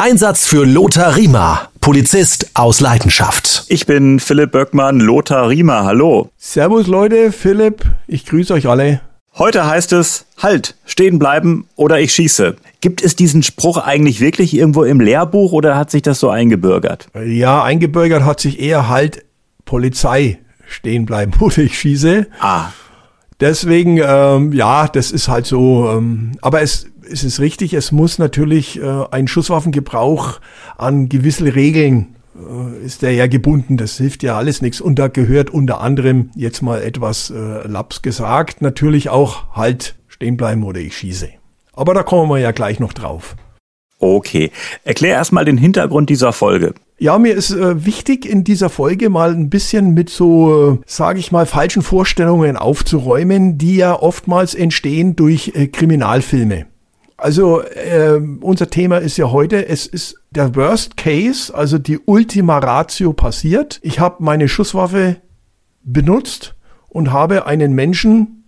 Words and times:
Einsatz 0.00 0.46
für 0.46 0.64
Lothar 0.64 1.14
Riemer, 1.14 1.68
Polizist 1.82 2.52
aus 2.54 2.80
Leidenschaft. 2.80 3.66
Ich 3.68 3.84
bin 3.84 4.18
Philipp 4.18 4.50
Böckmann, 4.52 4.98
Lothar 4.98 5.50
Riemer. 5.50 5.84
Hallo. 5.84 6.30
Servus 6.38 6.86
Leute, 6.86 7.32
Philipp, 7.32 7.84
ich 8.06 8.24
grüße 8.24 8.54
euch 8.54 8.66
alle. 8.66 9.02
Heute 9.34 9.66
heißt 9.66 9.92
es 9.92 10.24
Halt, 10.38 10.74
stehen 10.86 11.18
bleiben 11.18 11.66
oder 11.76 12.00
ich 12.00 12.14
schieße. 12.14 12.56
Gibt 12.80 13.02
es 13.02 13.14
diesen 13.14 13.42
Spruch 13.42 13.76
eigentlich 13.76 14.22
wirklich 14.22 14.54
irgendwo 14.54 14.84
im 14.84 15.00
Lehrbuch 15.00 15.52
oder 15.52 15.76
hat 15.76 15.90
sich 15.90 16.00
das 16.00 16.18
so 16.18 16.30
eingebürgert? 16.30 17.08
Ja, 17.26 17.62
eingebürgert 17.62 18.24
hat 18.24 18.40
sich 18.40 18.58
eher 18.58 18.88
Halt, 18.88 19.26
Polizei, 19.66 20.38
stehen 20.66 21.04
bleiben 21.04 21.34
oder 21.40 21.58
ich 21.58 21.78
schieße. 21.78 22.26
Ah. 22.40 22.70
Deswegen, 23.40 23.98
ähm, 24.04 24.52
ja, 24.52 24.86
das 24.88 25.10
ist 25.10 25.28
halt 25.28 25.46
so. 25.46 25.88
Ähm, 25.90 26.32
aber 26.42 26.62
es, 26.62 26.86
es 27.10 27.24
ist 27.24 27.40
richtig, 27.40 27.74
es 27.74 27.90
muss 27.90 28.18
natürlich 28.18 28.80
äh, 28.80 29.04
ein 29.10 29.28
Schusswaffengebrauch 29.28 30.40
an 30.76 31.08
gewisse 31.08 31.54
Regeln 31.54 32.16
äh, 32.36 32.84
ist 32.84 33.02
der 33.02 33.12
ja 33.12 33.26
gebunden. 33.26 33.76
Das 33.76 33.96
hilft 33.96 34.22
ja 34.22 34.36
alles 34.36 34.62
nichts. 34.62 34.80
Und 34.80 34.98
da 34.98 35.08
gehört 35.08 35.50
unter 35.50 35.80
anderem 35.80 36.30
jetzt 36.34 36.62
mal 36.62 36.82
etwas 36.82 37.30
äh, 37.30 37.66
laps 37.66 38.02
gesagt, 38.02 38.62
natürlich 38.62 39.08
auch 39.08 39.54
halt 39.54 39.96
stehen 40.08 40.36
bleiben 40.36 40.62
oder 40.64 40.80
ich 40.80 40.96
schieße. 40.96 41.30
Aber 41.72 41.94
da 41.94 42.02
kommen 42.02 42.30
wir 42.30 42.38
ja 42.38 42.50
gleich 42.50 42.78
noch 42.78 42.92
drauf. 42.92 43.36
Okay. 43.98 44.50
Erklär 44.84 45.14
erstmal 45.14 45.44
den 45.44 45.58
Hintergrund 45.58 46.10
dieser 46.10 46.32
Folge. 46.32 46.74
Ja, 47.02 47.18
mir 47.18 47.34
ist 47.34 47.50
äh, 47.50 47.86
wichtig 47.86 48.26
in 48.26 48.44
dieser 48.44 48.68
Folge 48.68 49.08
mal 49.08 49.30
ein 49.30 49.48
bisschen 49.48 49.94
mit 49.94 50.10
so, 50.10 50.74
äh, 50.74 50.78
sage 50.84 51.18
ich 51.18 51.32
mal, 51.32 51.46
falschen 51.46 51.80
Vorstellungen 51.80 52.58
aufzuräumen, 52.58 53.56
die 53.56 53.76
ja 53.76 53.98
oftmals 53.98 54.54
entstehen 54.54 55.16
durch 55.16 55.52
äh, 55.54 55.68
Kriminalfilme. 55.68 56.66
Also 57.16 57.62
äh, 57.62 58.20
unser 58.42 58.68
Thema 58.68 58.98
ist 58.98 59.16
ja 59.16 59.30
heute, 59.30 59.66
es 59.66 59.86
ist 59.86 60.16
der 60.30 60.54
Worst 60.54 60.98
Case, 60.98 61.54
also 61.54 61.78
die 61.78 61.98
Ultima 62.04 62.58
Ratio 62.58 63.14
passiert. 63.14 63.80
Ich 63.82 63.98
habe 63.98 64.22
meine 64.22 64.46
Schusswaffe 64.46 65.16
benutzt 65.82 66.54
und 66.90 67.12
habe 67.12 67.46
einen 67.46 67.72
Menschen 67.72 68.44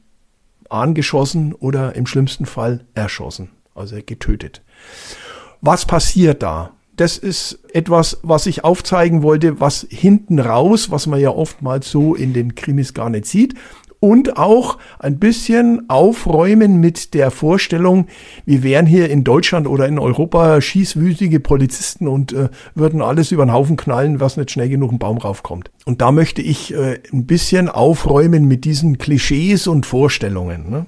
angeschossen 0.68 1.54
oder 1.54 1.94
im 1.94 2.04
schlimmsten 2.04 2.44
Fall 2.44 2.84
erschossen, 2.92 3.48
also 3.74 3.96
getötet. 4.04 4.60
Was 5.62 5.86
passiert 5.86 6.42
da? 6.42 6.72
Das 7.02 7.18
ist 7.18 7.58
etwas, 7.72 8.20
was 8.22 8.46
ich 8.46 8.62
aufzeigen 8.62 9.24
wollte, 9.24 9.58
was 9.58 9.84
hinten 9.90 10.38
raus, 10.38 10.92
was 10.92 11.08
man 11.08 11.18
ja 11.18 11.30
oftmals 11.30 11.90
so 11.90 12.14
in 12.14 12.32
den 12.32 12.54
Krimis 12.54 12.94
gar 12.94 13.10
nicht 13.10 13.26
sieht. 13.26 13.56
Und 13.98 14.36
auch 14.36 14.78
ein 15.00 15.18
bisschen 15.18 15.90
aufräumen 15.90 16.78
mit 16.78 17.14
der 17.14 17.32
Vorstellung, 17.32 18.06
wir 18.46 18.62
wären 18.62 18.86
hier 18.86 19.10
in 19.10 19.24
Deutschland 19.24 19.66
oder 19.66 19.88
in 19.88 19.98
Europa 19.98 20.60
schießwütige 20.60 21.40
Polizisten 21.40 22.06
und 22.06 22.32
äh, 22.32 22.50
würden 22.76 23.02
alles 23.02 23.32
über 23.32 23.44
den 23.44 23.52
Haufen 23.52 23.76
knallen, 23.76 24.20
was 24.20 24.36
nicht 24.36 24.52
schnell 24.52 24.68
genug 24.68 24.90
einen 24.90 25.00
Baum 25.00 25.18
raufkommt. 25.18 25.72
Und 25.84 26.00
da 26.00 26.12
möchte 26.12 26.40
ich 26.40 26.72
äh, 26.72 27.00
ein 27.12 27.26
bisschen 27.26 27.68
aufräumen 27.68 28.46
mit 28.46 28.64
diesen 28.64 28.98
Klischees 28.98 29.66
und 29.66 29.86
Vorstellungen. 29.86 30.70
Ne? 30.70 30.86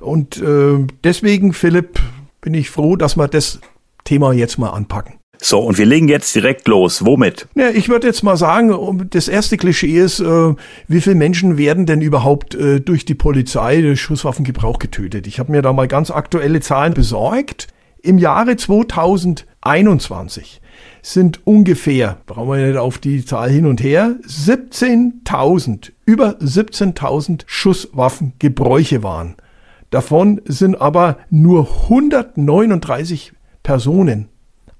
Und 0.00 0.42
äh, 0.42 0.84
deswegen, 1.04 1.52
Philipp, 1.52 2.00
bin 2.40 2.54
ich 2.54 2.68
froh, 2.68 2.96
dass 2.96 3.16
wir 3.16 3.28
das 3.28 3.60
Thema 4.02 4.32
jetzt 4.32 4.58
mal 4.58 4.70
anpacken. 4.70 5.21
So, 5.44 5.58
und 5.58 5.76
wir 5.76 5.86
legen 5.86 6.06
jetzt 6.06 6.36
direkt 6.36 6.68
los. 6.68 7.04
Womit? 7.04 7.48
Ja, 7.56 7.70
ich 7.70 7.88
würde 7.88 8.06
jetzt 8.06 8.22
mal 8.22 8.36
sagen, 8.36 9.08
das 9.10 9.26
erste 9.26 9.56
Klischee 9.56 9.98
ist, 9.98 10.20
äh, 10.20 10.54
wie 10.86 11.00
viele 11.00 11.16
Menschen 11.16 11.58
werden 11.58 11.84
denn 11.84 12.00
überhaupt 12.00 12.54
äh, 12.54 12.80
durch 12.80 13.04
die 13.04 13.16
Polizei 13.16 13.82
durch 13.82 14.00
Schusswaffengebrauch 14.00 14.78
getötet? 14.78 15.26
Ich 15.26 15.40
habe 15.40 15.50
mir 15.50 15.60
da 15.60 15.72
mal 15.72 15.88
ganz 15.88 16.12
aktuelle 16.12 16.60
Zahlen 16.60 16.94
besorgt. 16.94 17.66
Im 18.02 18.18
Jahre 18.18 18.54
2021 18.54 20.60
sind 21.02 21.44
ungefähr, 21.44 22.18
brauchen 22.26 22.52
wir 22.52 22.68
nicht 22.68 22.78
auf 22.78 22.98
die 22.98 23.24
Zahl 23.24 23.50
hin 23.50 23.66
und 23.66 23.82
her, 23.82 24.14
17.000, 24.24 25.90
über 26.06 26.36
17.000 26.40 27.42
Schusswaffengebräuche 27.46 29.02
waren. 29.02 29.34
Davon 29.90 30.40
sind 30.44 30.80
aber 30.80 31.18
nur 31.30 31.68
139 31.88 33.32
Personen 33.64 34.28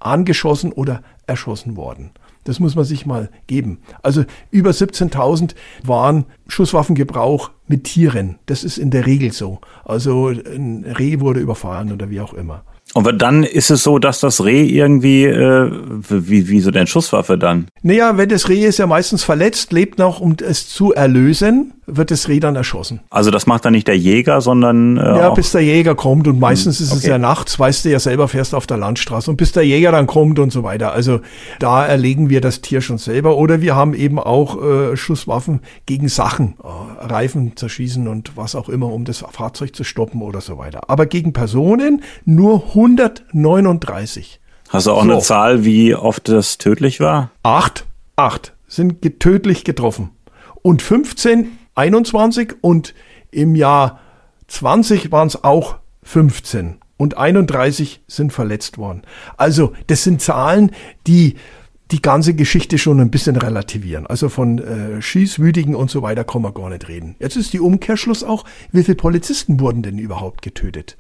angeschossen 0.07 0.73
oder 0.73 1.03
erschossen 1.27 1.77
worden. 1.77 2.11
Das 2.45 2.59
muss 2.59 2.75
man 2.75 2.85
sich 2.85 3.07
mal 3.07 3.31
geben. 3.47 3.79
Also 4.03 4.25
über 4.51 4.71
17.000 4.71 5.55
waren 5.85 6.27
Schusswaffengebrauch 6.49 7.51
mit 7.69 7.85
Tieren. 7.85 8.39
Das 8.47 8.65
ist 8.65 8.79
in 8.79 8.91
der 8.91 9.07
Regel 9.07 9.33
so. 9.33 9.61
Also 9.85 10.29
ein 10.29 10.85
Reh 10.85 11.21
wurde 11.21 11.41
überfahren 11.41 11.93
oder 11.93 12.11
wie 12.11 12.21
auch 12.21 12.35
immer. 12.35 12.65
Und 12.95 13.23
dann 13.23 13.43
ist 13.43 13.71
es 13.71 13.83
so, 13.83 13.99
dass 13.99 14.21
das 14.21 14.45
Reh 14.45 14.65
irgendwie, 14.65 15.25
äh, 15.25 15.71
wie, 16.09 16.49
wie 16.49 16.61
so 16.61 16.71
denn 16.71 16.87
Schusswaffe 16.87 17.39
dann? 17.39 17.67
Naja, 17.83 18.19
wenn 18.19 18.29
das 18.29 18.49
Reh 18.49 18.65
ist 18.67 18.79
ja 18.79 18.87
meistens 18.87 19.25
verletzt, 19.25 19.73
lebt 19.73 19.99
noch, 19.99 20.21
um 20.21 20.37
es 20.47 20.69
zu 20.69 20.93
erlösen, 20.93 21.73
wird 21.87 22.11
das 22.11 22.29
Reh 22.29 22.39
dann 22.39 22.55
erschossen. 22.55 23.01
Also 23.11 23.31
das 23.31 23.47
macht 23.47 23.65
dann 23.65 23.73
nicht 23.73 23.89
der 23.89 23.99
Jäger, 23.99 24.41
sondern... 24.41 24.99
Äh, 24.99 25.19
ja, 25.19 25.31
bis 25.31 25.53
der 25.53 25.63
Jäger 25.63 25.95
kommt 25.95 26.29
und 26.29 26.39
meistens 26.39 26.79
hm, 26.79 26.87
ist 26.87 26.93
es 26.93 27.05
ja 27.05 27.19
nachts, 27.19 27.59
weißt 27.59 27.85
du 27.85 27.91
ja 27.91 27.99
selber, 27.99 28.29
fährst 28.29 28.55
auf 28.55 28.67
der 28.67 28.77
Landstraße 28.77 29.31
und 29.31 29.37
bis 29.37 29.53
der 29.53 29.65
Jäger 29.65 29.91
dann 29.91 30.07
kommt 30.07 30.39
und 30.39 30.53
so 30.53 30.63
weiter. 30.63 30.93
Also 30.93 31.21
da 31.59 31.85
erlegen 31.85 32.31
wir 32.31 32.41
das 32.41 32.61
Tier 32.61 32.81
schon 32.83 32.99
selber 32.99 33.37
oder 33.37 33.61
wir 33.61 33.75
haben 33.75 33.95
eben 33.95 34.19
auch 34.19 34.63
äh, 34.63 34.97
Schusswaffen 34.97 35.61
gegen 35.87 36.09
Sachen, 36.09 36.55
äh, 36.63 37.05
Reifen 37.05 37.57
zerschießen 37.57 38.07
und 38.07 38.37
was 38.37 38.55
auch 38.55 38.69
immer, 38.69 38.93
um 38.93 39.05
das 39.05 39.25
Fahrzeug 39.31 39.75
zu 39.75 39.83
stoppen 39.83 40.23
oder 40.23 40.41
so 40.41 40.59
weiter. 40.59 40.83
Aber 40.89 41.07
gegen 41.07 41.33
Personen 41.33 42.03
nur 42.25 42.75
139. 42.83 44.41
Hast 44.69 44.87
du 44.87 44.91
auch 44.91 45.05
so. 45.05 45.11
eine 45.11 45.21
Zahl, 45.21 45.65
wie 45.65 45.95
oft 45.95 46.29
das 46.29 46.59
tödlich 46.59 46.99
war? 47.01 47.31
Acht. 47.43 47.87
Acht 48.17 48.55
sind 48.67 49.03
tödlich 49.21 49.65
getroffen. 49.65 50.11
Und 50.63 50.83
15 50.83 51.59
21 51.75 52.57
und 52.61 52.95
im 53.31 53.55
Jahr 53.55 54.01
20 54.49 55.11
waren 55.11 55.29
es 55.29 55.43
auch 55.43 55.77
15 56.03 56.79
und 56.97 57.17
31 57.17 58.03
sind 58.07 58.33
verletzt 58.33 58.79
worden. 58.79 59.03
Also 59.37 59.73
das 59.87 60.05
sind 60.05 60.21
Zahlen, 60.21 60.73
die 61.07 61.37
die 61.93 62.03
ganze 62.03 62.35
Geschichte 62.35 62.79
schon 62.79 63.01
ein 63.01 63.11
bisschen 63.11 63.37
relativieren. 63.37 64.07
Also 64.07 64.31
von 64.31 64.59
äh, 64.59 65.03
Schießwütigen 65.03 65.75
und 65.75 65.91
so 65.91 66.03
weiter 66.03 66.25
kann 66.25 66.43
man 66.43 66.55
gar 66.55 66.71
nicht 66.71 66.89
reden. 66.89 67.15
Jetzt 67.19 67.37
ist 67.37 67.53
die 67.53 67.61
Umkehrschluss 67.61 68.25
auch, 68.25 68.45
wie 68.73 68.83
viele 68.83 68.97
Polizisten 68.97 69.61
wurden 69.61 69.83
denn 69.83 69.99
überhaupt 69.99 70.43
getötet? 70.43 70.97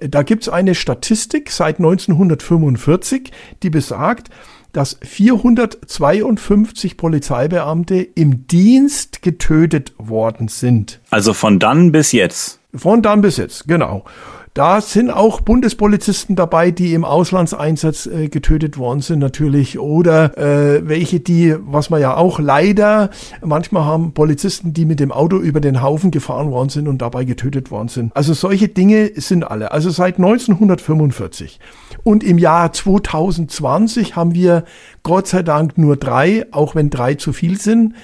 Äh, 0.00 0.08
da 0.08 0.22
gibt's 0.22 0.48
eine 0.48 0.74
Statistik 0.74 1.50
seit 1.50 1.78
1945, 1.78 3.30
die 3.62 3.70
besagt, 3.70 4.30
dass 4.72 4.98
452 5.02 6.96
Polizeibeamte 6.96 7.96
im 7.96 8.46
Dienst 8.46 9.20
getötet 9.20 9.92
worden 9.98 10.48
sind. 10.48 11.00
Also 11.10 11.34
von 11.34 11.58
dann 11.58 11.92
bis 11.92 12.12
jetzt. 12.12 12.60
Von 12.74 13.02
dann 13.02 13.20
bis 13.20 13.36
jetzt, 13.36 13.66
genau. 13.66 14.04
Da 14.52 14.80
sind 14.80 15.10
auch 15.10 15.40
Bundespolizisten 15.42 16.34
dabei, 16.34 16.72
die 16.72 16.92
im 16.94 17.04
Auslandseinsatz 17.04 18.06
äh, 18.06 18.28
getötet 18.28 18.78
worden 18.78 19.00
sind 19.00 19.20
natürlich 19.20 19.78
oder 19.78 20.36
äh, 20.36 20.88
welche, 20.88 21.20
die, 21.20 21.54
was 21.60 21.88
man 21.88 22.00
ja 22.00 22.16
auch 22.16 22.40
leider 22.40 23.10
manchmal 23.44 23.84
haben, 23.84 24.12
Polizisten, 24.12 24.74
die 24.74 24.86
mit 24.86 24.98
dem 24.98 25.12
Auto 25.12 25.36
über 25.36 25.60
den 25.60 25.82
Haufen 25.82 26.10
gefahren 26.10 26.50
worden 26.50 26.68
sind 26.68 26.88
und 26.88 27.00
dabei 27.00 27.24
getötet 27.24 27.70
worden 27.70 27.86
sind. 27.86 28.16
Also 28.16 28.34
solche 28.34 28.66
Dinge 28.66 29.12
sind 29.14 29.44
alle. 29.44 29.70
Also 29.70 29.90
seit 29.90 30.16
1945. 30.16 31.60
Und 32.02 32.24
im 32.24 32.38
Jahr 32.38 32.72
2020 32.72 34.16
haben 34.16 34.34
wir 34.34 34.64
Gott 35.04 35.28
sei 35.28 35.44
Dank 35.44 35.78
nur 35.78 35.96
drei, 35.96 36.44
auch 36.50 36.74
wenn 36.74 36.90
drei 36.90 37.14
zu 37.14 37.32
viel 37.32 37.60
sind 37.60 37.94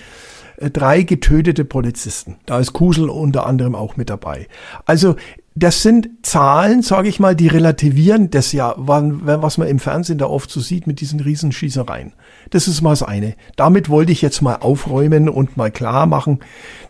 äh, 0.59 0.71
drei 0.71 1.03
getötete 1.03 1.65
Polizisten. 1.65 2.37
Da 2.47 2.61
ist 2.61 2.73
Kusel 2.73 3.11
unter 3.11 3.47
anderem 3.47 3.75
auch 3.75 3.97
mit 3.97 4.11
dabei. 4.11 4.47
Also 4.85 5.17
das 5.59 5.83
sind 5.83 6.11
Zahlen, 6.21 6.83
sage 6.83 7.09
ich 7.09 7.19
mal, 7.19 7.34
die 7.34 7.49
relativieren 7.49 8.28
das 8.31 8.53
ja, 8.53 8.75
was 8.77 9.56
man 9.56 9.69
im 9.69 9.78
Fernsehen 9.78 10.19
da 10.19 10.27
oft 10.27 10.50
so 10.50 10.61
sieht 10.61 10.87
mit 10.87 11.00
diesen 11.00 11.19
Riesenschießereien. 11.19 12.12
Das 12.50 12.69
ist 12.69 12.82
mal 12.82 12.91
das 12.91 13.03
eine. 13.03 13.35
Damit 13.56 13.88
wollte 13.88 14.12
ich 14.12 14.20
jetzt 14.20 14.43
mal 14.43 14.56
aufräumen 14.56 15.31
und 15.31 15.56
mal 15.56 15.70
klar 15.70 16.05
machen, 16.05 16.41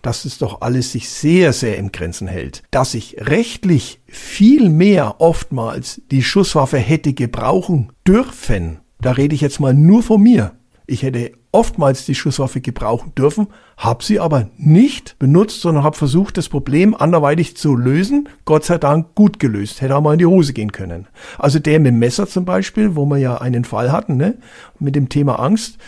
dass 0.02 0.24
es 0.24 0.38
doch 0.38 0.62
alles 0.62 0.90
sich 0.90 1.08
sehr, 1.08 1.52
sehr 1.52 1.78
im 1.78 1.92
Grenzen 1.92 2.26
hält. 2.26 2.64
Dass 2.72 2.94
ich 2.94 3.16
rechtlich 3.20 4.00
viel 4.06 4.68
mehr 4.68 5.20
oftmals 5.20 6.02
die 6.10 6.24
Schusswaffe 6.24 6.78
hätte 6.78 7.12
gebrauchen 7.12 7.92
dürfen, 8.06 8.80
da 9.00 9.12
rede 9.12 9.36
ich 9.36 9.42
jetzt 9.42 9.60
mal 9.60 9.74
nur 9.74 10.02
von 10.02 10.20
mir. 10.20 10.52
Ich 10.88 11.04
hätte 11.04 11.32
oftmals 11.56 12.04
die 12.04 12.14
Schusswaffe 12.14 12.60
gebrauchen 12.60 13.14
dürfen, 13.14 13.46
habe 13.78 14.04
sie 14.04 14.20
aber 14.20 14.50
nicht 14.58 15.18
benutzt, 15.18 15.62
sondern 15.62 15.84
habe 15.84 15.96
versucht, 15.96 16.36
das 16.36 16.50
Problem 16.50 16.94
anderweitig 16.94 17.56
zu 17.56 17.74
lösen. 17.74 18.28
Gott 18.44 18.66
sei 18.66 18.76
Dank 18.76 19.14
gut 19.14 19.40
gelöst. 19.40 19.80
Hätte 19.80 19.96
auch 19.96 20.02
mal 20.02 20.12
in 20.12 20.18
die 20.18 20.26
Hose 20.26 20.52
gehen 20.52 20.70
können. 20.70 21.08
Also 21.38 21.58
der 21.58 21.80
mit 21.80 21.92
dem 21.92 21.98
Messer 21.98 22.26
zum 22.26 22.44
Beispiel, 22.44 22.94
wo 22.94 23.06
wir 23.06 23.16
ja 23.16 23.38
einen 23.38 23.64
Fall 23.64 23.90
hatten, 23.90 24.18
ne, 24.18 24.36
mit 24.78 24.94
dem 24.94 25.08
Thema 25.08 25.38
Angst. 25.40 25.78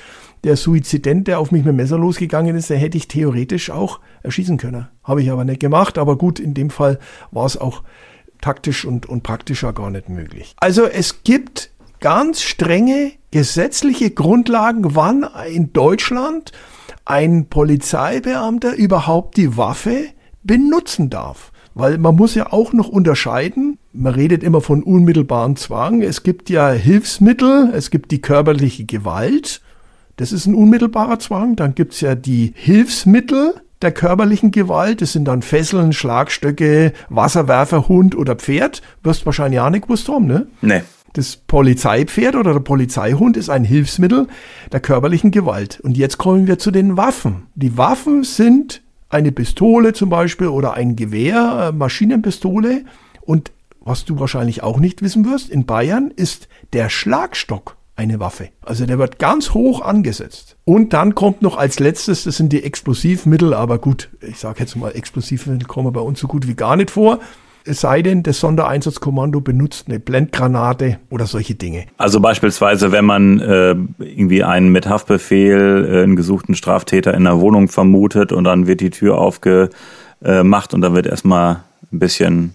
Der 0.43 0.57
Suizident, 0.57 1.29
der 1.29 1.39
auf 1.39 1.51
mich 1.51 1.65
mit 1.65 1.75
dem 1.75 1.77
Messer 1.77 1.99
losgegangen 1.99 2.57
ist, 2.57 2.71
der 2.71 2.79
hätte 2.79 2.97
ich 2.97 3.07
theoretisch 3.07 3.69
auch 3.71 4.01
erschießen 4.23 4.57
können. 4.57 4.89
Habe 5.05 5.21
ich 5.21 5.31
aber 5.31 5.45
nicht 5.45 5.61
gemacht. 5.61 5.99
Aber 5.99 6.17
gut, 6.17 6.41
in 6.41 6.55
dem 6.55 6.71
Fall 6.71 6.99
war 7.31 7.45
es 7.45 7.59
auch 7.59 7.83
taktisch 8.41 8.87
und, 8.87 9.05
und 9.05 9.23
praktischer 9.23 9.75
gar 9.75 9.91
nicht 9.91 10.09
möglich. 10.09 10.55
Also 10.61 10.87
es 10.87 11.25
gibt 11.25 11.73
ganz 12.01 12.43
strenge 12.43 13.13
gesetzliche 13.31 14.11
Grundlagen, 14.11 14.95
wann 14.95 15.27
in 15.53 15.73
Deutschland 15.73 16.53
ein 17.05 17.47
Polizeibeamter 17.47 18.75
überhaupt 18.75 19.37
die 19.37 19.57
Waffe 19.57 20.07
benutzen 20.43 21.11
darf. 21.11 21.53
Weil 21.75 21.99
man 21.99 22.17
muss 22.17 22.35
ja 22.35 22.53
auch 22.53 22.73
noch 22.73 22.89
unterscheiden, 22.89 23.79
man 23.93 24.15
redet 24.15 24.43
immer 24.43 24.61
von 24.61 24.83
unmittelbaren 24.83 25.57
Zwang, 25.57 26.03
es 26.03 26.23
gibt 26.23 26.51
ja 26.51 26.71
Hilfsmittel, 26.71 27.71
es 27.73 27.91
gibt 27.91 28.11
die 28.11 28.21
körperliche 28.21 28.85
Gewalt, 28.85 29.61
das 30.17 30.33
ist 30.33 30.47
ein 30.47 30.55
unmittelbarer 30.55 31.21
Zwang, 31.21 31.55
dann 31.55 31.75
gibt's 31.77 32.01
ja 32.01 32.17
die 32.17 32.53
Hilfsmittel, 32.57 33.55
der 33.83 33.93
körperlichen 33.93 34.51
Gewalt. 34.51 35.03
Das 35.03 35.13
sind 35.13 35.27
dann 35.27 35.43
Fesseln, 35.43 35.93
Schlagstöcke, 35.93 36.93
Wasserwerfer, 37.09 37.89
Hund 37.89 38.17
oder 38.17 38.37
Pferd. 38.37 38.83
Wirst 39.03 39.27
wahrscheinlich 39.27 39.61
auch 39.61 39.71
nicht 39.71 39.83
gewusst 39.83 40.09
haben, 40.09 40.27
ne? 40.27 40.49
Nee. 40.61 40.83
Das 41.19 41.37
Polizeipferd 41.37 42.37
oder 42.37 42.53
der 42.53 42.61
Polizeihund 42.61 43.37
ist 43.37 43.51
ein 43.51 43.65
Hilfsmittel 43.65 44.29
der 44.71 44.79
körperlichen 44.79 45.33
Gewalt. 45.33 45.81
Und 45.81 45.97
jetzt 45.97 46.17
kommen 46.17 46.47
wir 46.47 46.61
zu 46.61 46.71
den 46.71 46.97
Waffen. 46.97 47.49
Die 47.57 47.77
Waffen 47.77 48.23
sind 48.23 48.83
eine 49.09 49.33
Pistole 49.33 49.95
zum 49.95 50.11
Beispiel 50.11 50.47
oder 50.47 50.75
ein 50.75 50.95
Gewehr, 50.95 51.71
äh, 51.71 51.77
Maschinenpistole. 51.77 52.85
Und 53.21 53.51
was 53.81 54.05
du 54.05 54.21
wahrscheinlich 54.21 54.63
auch 54.63 54.79
nicht 54.79 55.03
wissen 55.03 55.29
wirst, 55.29 55.51
in 55.51 55.67
Bayern 55.67 56.13
ist 56.15 56.49
der 56.73 56.89
Schlagstock 56.89 57.77
eine 57.97 58.21
Waffe. 58.21 58.51
Also 58.63 58.87
der 58.87 59.01
wird 59.01 59.19
ganz 59.19 59.55
hoch 59.55 59.81
angesetzt. 59.81 60.57
Und 60.65 60.93
dann 60.93 61.17
kommt 61.17 61.43
noch 61.43 61.57
als 61.57 61.81
letztes, 61.81 62.23
das 62.23 62.37
sind 62.37 62.53
die 62.53 62.63
Explosivmittel, 62.63 63.55
aber 63.55 63.79
gut, 63.79 64.09
ich 64.21 64.39
sage 64.39 64.61
jetzt 64.61 64.77
mal, 64.77 64.93
Explosivmittel 64.93 65.67
kommen 65.67 65.93
bei 65.93 66.01
uns 66.01 66.21
so 66.21 66.29
gut 66.29 66.47
wie 66.47 66.55
gar 66.55 66.77
nicht 66.77 66.93
vor. 66.93 67.19
Es 67.69 67.83
sei 67.83 68.01
denn, 68.01 68.23
das 68.23 68.41
Sondereinsatzkommando 68.41 69.43
benutzt 69.43 69.89
eine 69.89 70.01
Blendgranate 70.01 70.99
oder 71.11 71.27
solche 71.27 71.55
Dinge. 71.55 71.85
Also 71.99 72.19
beispielsweise, 72.19 72.93
wenn 72.93 73.05
man 73.05 73.41
äh, 73.41 73.77
irgendwie 73.99 74.43
einen 74.43 74.71
mit 74.71 74.89
Haftbefehl, 74.89 75.87
äh, 75.87 76.03
einen 76.03 76.17
gesuchten 76.17 76.55
Straftäter 76.55 77.13
in 77.13 77.27
einer 77.27 77.41
Wohnung 77.41 77.69
vermutet 77.69 78.33
und 78.33 78.45
dann 78.45 78.67
wird 78.67 78.81
die 78.81 78.89
Tür 78.89 79.19
aufgemacht 79.19 80.73
und 80.73 80.81
dann 80.81 80.95
wird 80.95 81.07
erstmal 81.07 81.57
ein 81.93 81.99
bisschen 81.99 82.55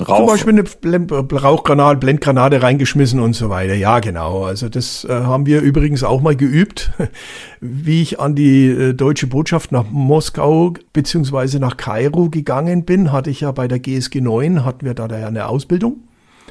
Rauch. 0.00 0.18
Zum 0.18 0.26
Beispiel 0.26 0.64
eine 0.84 1.42
Rauchgranate, 1.42 1.98
Blendgranate 1.98 2.62
reingeschmissen 2.62 3.20
und 3.20 3.34
so 3.34 3.50
weiter. 3.50 3.74
Ja, 3.74 4.00
genau. 4.00 4.44
Also 4.44 4.68
das 4.68 5.04
äh, 5.04 5.12
haben 5.12 5.46
wir 5.46 5.60
übrigens 5.60 6.02
auch 6.02 6.20
mal 6.20 6.36
geübt, 6.36 6.92
wie 7.60 8.02
ich 8.02 8.20
an 8.20 8.34
die 8.34 8.66
äh, 8.66 8.94
deutsche 8.94 9.26
Botschaft 9.26 9.72
nach 9.72 9.84
Moskau 9.90 10.74
beziehungsweise 10.92 11.58
nach 11.58 11.76
Kairo 11.76 12.30
gegangen 12.30 12.84
bin. 12.84 13.12
Hatte 13.12 13.30
ich 13.30 13.40
ja 13.40 13.52
bei 13.52 13.68
der 13.68 13.78
GSG 13.78 14.20
9, 14.20 14.64
hatten 14.64 14.86
wir 14.86 14.94
da 14.94 15.06
ja 15.06 15.26
eine 15.26 15.48
Ausbildung 15.48 15.96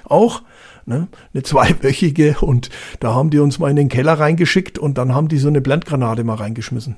auch. 0.03 0.41
Ne, 0.85 1.07
eine 1.33 1.43
zweiwöchige 1.43 2.35
und 2.41 2.69
da 2.99 3.13
haben 3.13 3.29
die 3.29 3.39
uns 3.39 3.57
mal 3.57 3.69
in 3.69 3.77
den 3.77 3.87
Keller 3.87 4.19
reingeschickt 4.19 4.77
und 4.77 4.97
dann 4.97 5.15
haben 5.15 5.29
die 5.29 5.37
so 5.37 5.47
eine 5.47 5.61
Blendgranate 5.61 6.25
mal 6.25 6.35
reingeschmissen. 6.35 6.97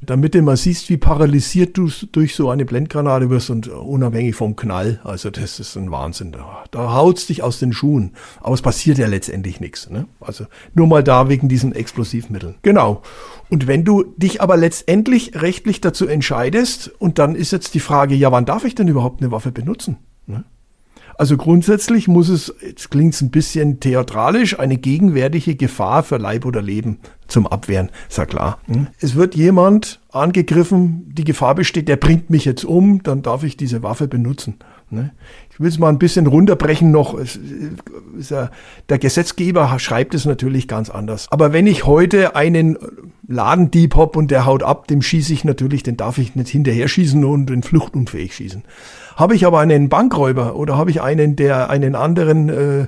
Damit 0.00 0.34
du 0.34 0.42
mal 0.42 0.56
siehst, 0.56 0.88
wie 0.90 0.96
paralysiert 0.96 1.76
du 1.76 1.90
durch 2.12 2.34
so 2.34 2.50
eine 2.50 2.64
Blendgranate 2.64 3.30
wirst 3.30 3.50
und 3.50 3.68
unabhängig 3.68 4.34
vom 4.34 4.56
Knall. 4.56 5.00
Also 5.04 5.30
das 5.30 5.60
ist 5.60 5.76
ein 5.76 5.90
Wahnsinn. 5.90 6.32
Da, 6.32 6.64
da 6.70 6.94
haut's 6.94 7.26
dich 7.26 7.42
aus 7.42 7.58
den 7.58 7.72
Schuhen. 7.72 8.12
Aber 8.40 8.54
es 8.54 8.62
passiert 8.62 8.98
ja 8.98 9.06
letztendlich 9.06 9.60
nichts. 9.60 9.90
Ne? 9.90 10.06
Also 10.20 10.46
nur 10.74 10.86
mal 10.86 11.02
da 11.02 11.28
wegen 11.28 11.48
diesen 11.48 11.74
Explosivmitteln. 11.74 12.56
Genau. 12.62 13.02
Und 13.48 13.66
wenn 13.66 13.84
du 13.84 14.04
dich 14.16 14.40
aber 14.40 14.56
letztendlich 14.56 15.40
rechtlich 15.40 15.80
dazu 15.80 16.06
entscheidest, 16.06 16.90
und 16.98 17.18
dann 17.18 17.34
ist 17.34 17.52
jetzt 17.52 17.74
die 17.74 17.80
Frage, 17.80 18.14
ja, 18.14 18.32
wann 18.32 18.46
darf 18.46 18.64
ich 18.64 18.74
denn 18.74 18.88
überhaupt 18.88 19.22
eine 19.22 19.30
Waffe 19.30 19.52
benutzen? 19.52 19.98
Ne? 20.26 20.44
Also 21.16 21.36
grundsätzlich 21.36 22.08
muss 22.08 22.28
es, 22.28 22.54
jetzt 22.60 22.90
klingt 22.90 23.14
es 23.14 23.20
ein 23.20 23.30
bisschen 23.30 23.80
theatralisch, 23.80 24.58
eine 24.58 24.76
gegenwärtige 24.76 25.54
Gefahr 25.54 26.02
für 26.02 26.16
Leib 26.16 26.44
oder 26.44 26.62
Leben 26.62 26.98
zum 27.28 27.46
Abwehren, 27.46 27.90
ist 28.08 28.18
ja 28.18 28.26
klar. 28.26 28.58
Hm? 28.66 28.88
Es 29.00 29.14
wird 29.14 29.34
jemand 29.34 30.00
angegriffen, 30.10 31.10
die 31.14 31.24
Gefahr 31.24 31.54
besteht, 31.54 31.88
der 31.88 31.96
bringt 31.96 32.30
mich 32.30 32.44
jetzt 32.44 32.64
um, 32.64 33.02
dann 33.02 33.22
darf 33.22 33.42
ich 33.42 33.56
diese 33.56 33.82
Waffe 33.82 34.08
benutzen. 34.08 34.56
Ne? 34.92 35.12
Ich 35.50 35.58
will 35.58 35.68
es 35.68 35.78
mal 35.78 35.88
ein 35.88 35.98
bisschen 35.98 36.26
runterbrechen 36.26 36.90
noch. 36.90 37.18
Ja, 38.28 38.50
der 38.90 38.98
Gesetzgeber 38.98 39.78
schreibt 39.78 40.14
es 40.14 40.26
natürlich 40.26 40.68
ganz 40.68 40.90
anders. 40.90 41.28
Aber 41.30 41.52
wenn 41.54 41.66
ich 41.66 41.86
heute 41.86 42.36
einen 42.36 42.76
Ladendieb 43.26 43.96
hab 43.96 44.16
und 44.16 44.30
der 44.30 44.44
haut 44.44 44.62
ab, 44.62 44.86
dem 44.88 45.00
schieße 45.00 45.32
ich 45.32 45.44
natürlich, 45.44 45.82
den 45.82 45.96
darf 45.96 46.18
ich 46.18 46.34
nicht 46.34 46.50
hinterher 46.50 46.88
schießen 46.88 47.24
und 47.24 47.46
den 47.46 47.62
fluchtunfähig 47.62 48.34
schießen. 48.34 48.64
Habe 49.16 49.34
ich 49.34 49.46
aber 49.46 49.60
einen 49.60 49.88
Bankräuber 49.88 50.56
oder 50.56 50.76
habe 50.76 50.90
ich 50.90 51.02
einen, 51.02 51.36
der 51.36 51.70
einen 51.70 51.94
anderen 51.94 52.48
äh, 52.48 52.86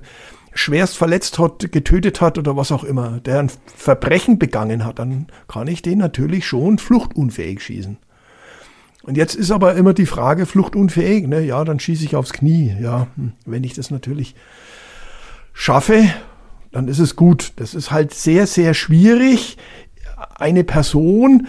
schwerst 0.55 0.97
verletzt 0.97 1.39
hat, 1.39 1.73
getötet 1.73 2.21
hat 2.21 2.39
oder 2.39 2.57
was 2.57 2.73
auch 2.73 2.85
immer, 2.85 3.21
der 3.21 3.41
ein 3.41 3.51
Verbrechen 3.77 4.39
begangen 4.39 4.85
hat, 4.85 4.99
dann 4.99 5.27
kann 5.49 5.67
ich 5.67 5.83
den 5.83 5.99
natürlich 5.99 6.47
schon 6.47 6.79
fluchtunfähig 6.79 7.61
schießen. 7.63 7.99
Und 9.03 9.17
jetzt 9.19 9.35
ist 9.35 9.51
aber 9.51 9.75
immer 9.75 9.93
die 9.93 10.07
Frage, 10.07 10.47
fluchtunfähig, 10.47 11.27
ne? 11.27 11.41
ja, 11.41 11.63
dann 11.65 11.79
schieße 11.79 12.05
ich 12.05 12.17
aufs 12.17 12.33
Knie. 12.33 12.75
Ja, 12.81 13.09
hm, 13.17 13.33
wenn 13.45 13.65
ich 13.65 13.75
das 13.75 13.91
natürlich 13.91 14.35
schaffe, 15.53 16.05
dann 16.73 16.89
ist 16.89 17.01
es 17.01 17.15
gut. 17.15 17.53
Das 17.57 17.75
ist 17.75 17.91
halt 17.91 18.15
sehr, 18.15 18.47
sehr 18.47 18.73
schwierig, 18.73 19.59
eine 20.37 20.65
Person 20.65 21.49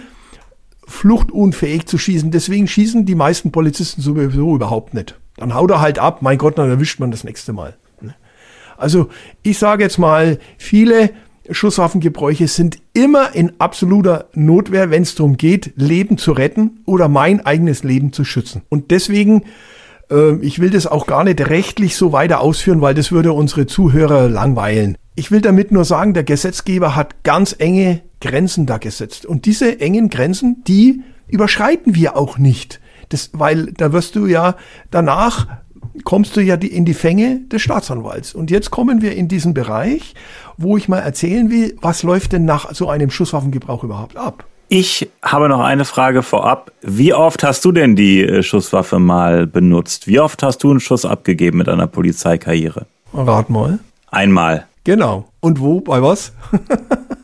fluchtunfähig 0.86 1.86
zu 1.86 1.98
schießen. 1.98 2.30
Deswegen 2.30 2.66
schießen 2.66 3.04
die 3.04 3.14
meisten 3.14 3.52
Polizisten 3.52 4.00
sowieso 4.00 4.54
überhaupt 4.54 4.94
nicht. 4.94 5.18
Dann 5.36 5.54
haut 5.54 5.70
er 5.70 5.80
halt 5.80 5.98
ab, 5.98 6.22
mein 6.22 6.38
Gott, 6.38 6.58
dann 6.58 6.70
erwischt 6.70 7.00
man 7.00 7.10
das 7.10 7.24
nächste 7.24 7.52
Mal. 7.52 7.76
Also 8.78 9.08
ich 9.42 9.58
sage 9.58 9.82
jetzt 9.82 9.98
mal, 9.98 10.38
viele 10.58 11.10
Schusswaffengebräuche 11.50 12.48
sind 12.48 12.78
immer 12.92 13.34
in 13.34 13.52
absoluter 13.58 14.26
Notwehr, 14.34 14.90
wenn 14.90 15.02
es 15.02 15.14
darum 15.14 15.36
geht, 15.36 15.72
Leben 15.76 16.18
zu 16.18 16.32
retten 16.32 16.80
oder 16.86 17.08
mein 17.08 17.44
eigenes 17.44 17.84
Leben 17.84 18.12
zu 18.12 18.24
schützen. 18.24 18.62
Und 18.68 18.90
deswegen, 18.90 19.44
äh, 20.10 20.36
ich 20.40 20.58
will 20.58 20.70
das 20.70 20.86
auch 20.86 21.06
gar 21.06 21.24
nicht 21.24 21.40
rechtlich 21.48 21.96
so 21.96 22.12
weiter 22.12 22.40
ausführen, 22.40 22.80
weil 22.80 22.94
das 22.94 23.12
würde 23.12 23.32
unsere 23.32 23.66
Zuhörer 23.66 24.28
langweilen. 24.28 24.98
Ich 25.14 25.30
will 25.30 25.40
damit 25.40 25.72
nur 25.72 25.84
sagen, 25.84 26.14
der 26.14 26.24
Gesetzgeber 26.24 26.96
hat 26.96 27.22
ganz 27.22 27.54
enge 27.58 28.02
Grenzen 28.20 28.66
da 28.66 28.78
gesetzt. 28.78 29.26
Und 29.26 29.46
diese 29.46 29.80
engen 29.80 30.08
Grenzen, 30.08 30.62
die 30.66 31.02
überschreiten 31.28 31.94
wir 31.94 32.16
auch 32.16 32.38
nicht. 32.38 32.80
Das, 33.08 33.30
weil 33.32 33.72
da 33.72 33.92
wirst 33.92 34.16
du 34.16 34.26
ja 34.26 34.56
danach 34.90 35.46
kommst 36.04 36.36
du 36.36 36.42
ja 36.42 36.56
in 36.56 36.84
die 36.84 36.94
Fänge 36.94 37.40
des 37.50 37.62
Staatsanwalts. 37.62 38.34
Und 38.34 38.50
jetzt 38.50 38.70
kommen 38.70 39.02
wir 39.02 39.14
in 39.14 39.28
diesen 39.28 39.54
Bereich, 39.54 40.14
wo 40.56 40.76
ich 40.76 40.88
mal 40.88 40.98
erzählen 40.98 41.50
will, 41.50 41.76
was 41.80 42.02
läuft 42.02 42.32
denn 42.32 42.44
nach 42.44 42.74
so 42.74 42.88
einem 42.88 43.10
Schusswaffengebrauch 43.10 43.84
überhaupt 43.84 44.16
ab? 44.16 44.44
Ich 44.68 45.08
habe 45.22 45.48
noch 45.48 45.60
eine 45.60 45.84
Frage 45.84 46.22
vorab. 46.22 46.72
Wie 46.82 47.14
oft 47.14 47.44
hast 47.44 47.64
du 47.64 47.70
denn 47.70 47.94
die 47.94 48.22
äh, 48.22 48.42
Schusswaffe 48.42 48.98
mal 48.98 49.46
benutzt? 49.46 50.08
Wie 50.08 50.18
oft 50.18 50.42
hast 50.42 50.64
du 50.64 50.70
einen 50.70 50.80
Schuss 50.80 51.04
abgegeben 51.04 51.58
mit 51.58 51.68
einer 51.68 51.86
Polizeikarriere? 51.86 52.86
Rat 53.14 53.48
mal. 53.48 53.78
Einmal. 54.10 54.66
Genau. 54.82 55.26
Und 55.40 55.60
wo? 55.60 55.80
Bei 55.80 56.02
was? 56.02 56.32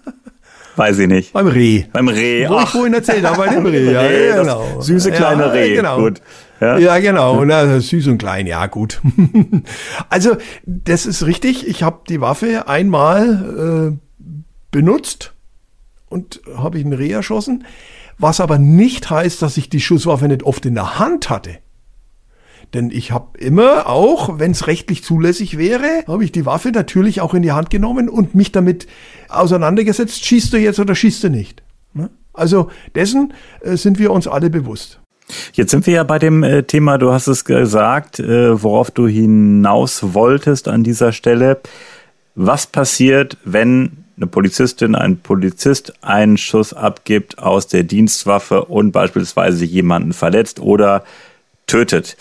Weiß 0.76 0.99
ich 0.99 1.09
nicht. 1.09 1.33
Beim 1.33 1.49
Reh. 1.49 1.85
Beim 1.93 2.09
Reh. 2.09 2.49
Wo 2.49 2.57
Ach. 2.57 2.64
ich 2.64 2.71
vorhin 2.71 2.95
erzählt 2.95 3.25
habe, 3.25 3.37
bei 3.37 3.49
dem 3.49 3.67
Reh. 3.67 3.93
Ja, 3.93 4.00
Reh, 4.02 4.33
genau. 4.35 4.81
Süße 4.81 5.11
kleine 5.12 5.43
ja, 5.43 5.50
Reh. 5.50 5.76
Genau. 5.76 5.99
Gut. 5.99 6.21
Ja, 6.61 6.79
ja 6.79 6.99
genau. 6.99 7.45
Na, 7.45 7.81
süß 7.81 8.07
und 8.07 8.19
klein, 8.19 8.47
ja 8.47 8.67
gut. 8.67 9.00
also 10.09 10.37
das 10.64 11.07
ist 11.07 11.26
richtig. 11.26 11.67
Ich 11.67 11.83
habe 11.83 12.00
die 12.09 12.21
Waffe 12.21 12.69
einmal 12.69 13.93
äh, 13.93 14.29
benutzt 14.71 15.35
und 16.09 16.41
habe 16.57 16.79
ich 16.79 16.85
einen 16.85 16.95
Reh 16.95 17.11
erschossen. 17.11 17.64
Was 18.19 18.41
aber 18.41 18.59
nicht 18.59 19.11
heißt, 19.11 19.43
dass 19.43 19.57
ich 19.57 19.69
die 19.69 19.81
Schusswaffe 19.81 20.29
nicht 20.29 20.45
oft 20.45 20.64
in 20.64 20.75
der 20.75 20.99
Hand 20.99 21.29
hatte. 21.31 21.59
Denn 22.75 22.91
ich 22.91 23.12
habe 23.12 23.38
immer 23.38 23.87
auch, 23.87 24.38
wenn 24.38 24.52
es 24.52 24.67
rechtlich 24.67 25.05
zulässig 25.05 25.59
wäre, 25.59 26.05
habe 26.07 26.25
ich 26.25 26.33
die 26.33 26.47
Waffe 26.47 26.71
natürlich 26.71 27.21
auch 27.21 27.35
in 27.35 27.43
die 27.43 27.52
Hand 27.52 27.69
genommen 27.69 28.09
und 28.09 28.35
mich 28.35 28.50
damit 28.50 28.87
auseinandergesetzt, 29.29 30.25
schießt 30.25 30.52
du 30.52 30.59
jetzt 30.59 30.81
oder 30.81 30.95
schießt 30.95 31.25
du 31.25 31.29
nicht. 31.29 31.62
Ne? 31.93 32.11
Also 32.33 32.71
dessen 32.95 33.35
äh, 33.61 33.76
sind 33.76 33.99
wir 33.99 34.11
uns 34.11 34.26
alle 34.26 34.49
bewusst. 34.49 35.00
Jetzt 35.52 35.71
sind 35.71 35.87
wir 35.87 35.95
ja 35.95 36.05
bei 36.05 36.19
dem 36.19 36.43
äh, 36.43 36.62
Thema, 36.62 36.99
du 36.99 37.12
hast 37.12 37.26
es 37.26 37.45
gesagt, 37.45 38.19
äh, 38.19 38.62
worauf 38.62 38.91
du 38.91 39.07
hinaus 39.07 40.14
wolltest 40.14 40.69
an 40.69 40.83
dieser 40.83 41.12
Stelle. 41.12 41.61
Was 42.35 42.67
passiert, 42.67 43.37
wenn 43.45 44.05
eine 44.17 44.26
Polizistin, 44.26 44.95
ein 44.95 45.19
Polizist 45.19 45.93
einen 46.02 46.38
Schuss 46.38 46.73
abgibt 46.73 47.38
aus 47.38 47.67
der 47.67 47.83
Dienstwaffe 47.83 48.64
und 48.64 48.93
beispielsweise 48.93 49.64
jemanden 49.67 50.14
verletzt 50.14 50.59
oder 50.61 51.05
tötet? 51.67 52.17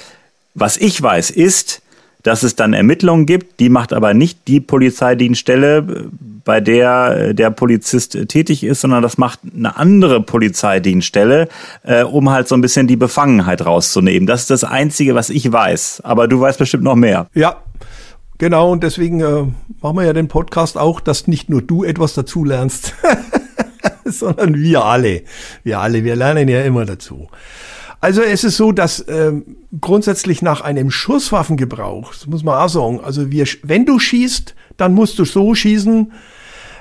Was 0.53 0.77
ich 0.77 1.01
weiß, 1.01 1.29
ist, 1.29 1.81
dass 2.23 2.43
es 2.43 2.55
dann 2.55 2.73
Ermittlungen 2.73 3.25
gibt, 3.25 3.59
die 3.59 3.69
macht 3.69 3.93
aber 3.93 4.13
nicht 4.13 4.47
die 4.47 4.59
Polizeidienststelle, 4.59 6.09
bei 6.43 6.59
der 6.59 7.33
der 7.33 7.51
Polizist 7.51 8.17
tätig 8.27 8.63
ist, 8.63 8.81
sondern 8.81 9.01
das 9.01 9.17
macht 9.17 9.39
eine 9.55 9.77
andere 9.77 10.21
Polizeidienststelle, 10.21 11.47
äh, 11.83 12.03
um 12.03 12.29
halt 12.29 12.47
so 12.47 12.55
ein 12.55 12.61
bisschen 12.61 12.87
die 12.87 12.95
Befangenheit 12.95 13.65
rauszunehmen. 13.65 14.27
Das 14.27 14.41
ist 14.41 14.49
das 14.49 14.63
Einzige, 14.63 15.15
was 15.15 15.29
ich 15.29 15.51
weiß. 15.51 16.01
Aber 16.03 16.27
du 16.27 16.39
weißt 16.39 16.59
bestimmt 16.59 16.83
noch 16.83 16.95
mehr. 16.95 17.27
Ja, 17.33 17.57
Genau, 18.41 18.71
und 18.71 18.81
deswegen 18.81 19.19
äh, 19.19 19.43
machen 19.83 19.97
wir 19.97 20.03
ja 20.03 20.13
den 20.13 20.27
Podcast 20.27 20.75
auch, 20.75 20.99
dass 20.99 21.27
nicht 21.27 21.47
nur 21.51 21.61
du 21.61 21.83
etwas 21.83 22.15
dazulernst, 22.15 22.95
sondern 24.05 24.55
wir 24.55 24.83
alle. 24.83 25.21
Wir 25.63 25.79
alle, 25.79 26.03
wir 26.03 26.15
lernen 26.15 26.47
ja 26.47 26.63
immer 26.63 26.85
dazu. 26.85 27.29
Also 28.01 28.21
es 28.21 28.43
ist 28.43 28.57
so, 28.57 28.71
dass 28.71 29.05
ähm, 29.07 29.57
grundsätzlich 29.79 30.41
nach 30.41 30.61
einem 30.61 30.89
Schusswaffengebrauch, 30.89 32.13
das 32.13 32.25
muss 32.25 32.43
man 32.43 32.57
auch 32.57 32.67
sagen, 32.67 32.99
also 32.99 33.31
wir, 33.31 33.45
wenn 33.61 33.85
du 33.85 33.99
schießt, 33.99 34.55
dann 34.77 34.95
musst 34.95 35.19
du 35.19 35.25
so 35.25 35.53
schießen, 35.53 36.11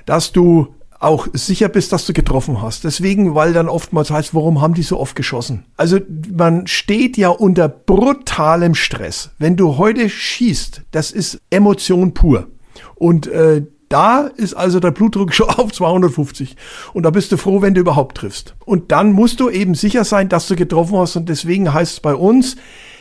dass 0.07 0.33
du 0.33 0.75
auch 0.99 1.29
sicher 1.33 1.69
bist, 1.69 1.93
dass 1.93 2.07
du 2.07 2.15
getroffen 2.15 2.63
hast. 2.63 2.85
Deswegen, 2.85 3.35
weil 3.35 3.53
dann 3.53 3.69
oftmals 3.69 4.11
heißt, 4.11 4.35
warum 4.35 4.61
haben 4.61 4.75
die 4.75 4.83
so 4.83 4.99
oft 4.99 5.15
geschossen? 5.15 5.65
Also 5.77 5.99
man 6.35 6.67
steht 6.67 7.17
ja 7.17 7.29
unter 7.29 7.69
brutalem 7.69 8.75
Stress. 8.75 9.31
Wenn 9.39 9.57
du 9.57 9.77
heute 9.77 10.09
schießt, 10.09 10.83
das 10.91 11.11
ist 11.11 11.41
Emotion 11.51 12.13
pur. 12.13 12.49
Und 12.95 13.27
äh, 13.27 13.67
da 13.91 14.29
ist 14.37 14.55
also 14.55 14.81
der 14.81 14.93
Blutdruck 14.93 15.35
schon 15.35 15.51
auf 15.51 15.73
250. 15.73 16.57
Und 16.95 17.03
da 17.03 17.11
bist 17.11 17.33
du 17.33 17.37
froh, 17.37 17.61
wenn 17.61 17.75
du 17.75 17.81
überhaupt 17.81 18.17
triffst. 18.17 18.55
Und 18.65 18.93
dann 18.93 19.13
musst 19.13 19.41
du 19.41 19.51
eben 19.51 19.75
sicher 19.75 20.05
sein, 20.05 20.29
dass 20.29 20.47
du 20.47 20.57
getroffen 20.57 20.97
hast. 20.97 21.17
Und 21.17 21.29
deswegen 21.29 21.75
heißt 21.75 21.95
es 21.95 22.01
bei 22.01 22.15
uns, 22.15 22.57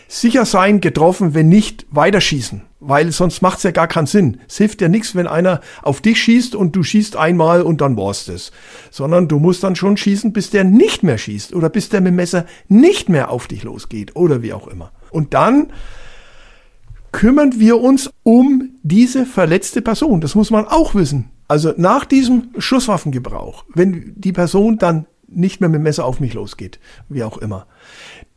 sicher 0.08 0.46
sein, 0.46 0.82
getroffen, 0.82 1.36
wenn 1.36 1.48
nicht, 1.48 1.86
weiterschießen. 1.92 2.64
Weil 2.80 3.12
sonst 3.12 3.42
macht 3.42 3.60
es 3.60 3.64
ja 3.64 3.72
gar 3.72 3.88
keinen 3.88 4.08
Sinn. 4.08 4.40
Es 4.48 4.58
hilft 4.58 4.82
ja 4.82 4.88
nichts, 4.88 5.14
wenn 5.14 5.28
einer 5.28 5.62
auf 5.84 6.02
dich 6.02 6.22
schießt 6.24 6.56
und 6.56 6.76
du 6.76 6.82
schießt 6.82 7.16
einmal 7.16 7.62
und 7.62 7.82
dann 7.82 7.96
war's 7.96 8.26
das. 8.26 8.52
Sondern 8.90 9.28
du 9.28 9.38
musst 9.38 9.64
dann 9.64 9.76
schon 9.76 9.96
schießen, 9.96 10.34
bis 10.34 10.50
der 10.50 10.64
nicht 10.64 11.04
mehr 11.04 11.20
schießt 11.20 11.54
oder 11.54 11.70
bis 11.70 11.90
der 11.90 12.02
mit 12.02 12.14
dem 12.14 12.16
Messer 12.16 12.46
nicht 12.68 13.10
mehr 13.10 13.30
auf 13.30 13.48
dich 13.48 13.64
losgeht 13.64 14.16
oder 14.16 14.42
wie 14.42 14.54
auch 14.54 14.68
immer. 14.68 14.92
Und 15.12 15.36
dann 15.36 15.68
kümmern 17.12 17.60
wir 17.60 17.80
uns 17.80 18.10
um 18.24 18.70
diese 18.84 19.26
verletzte 19.26 19.82
Person. 19.82 20.22
Das 20.22 20.36
muss 20.36 20.52
man 20.52 20.66
auch 20.66 20.96
wissen. 20.96 21.30
Also 21.48 21.74
nach 21.78 22.06
diesem 22.06 22.50
Schusswaffengebrauch, 22.58 23.66
wenn 23.74 24.14
die 24.16 24.34
Person 24.34 24.78
dann 24.78 25.06
nicht 25.28 25.62
mehr 25.62 25.70
mit 25.70 25.80
dem 25.80 25.84
Messer 25.84 26.06
auf 26.06 26.20
mich 26.20 26.34
losgeht, 26.34 26.80
wie 27.08 27.24
auch 27.24 27.38
immer, 27.38 27.68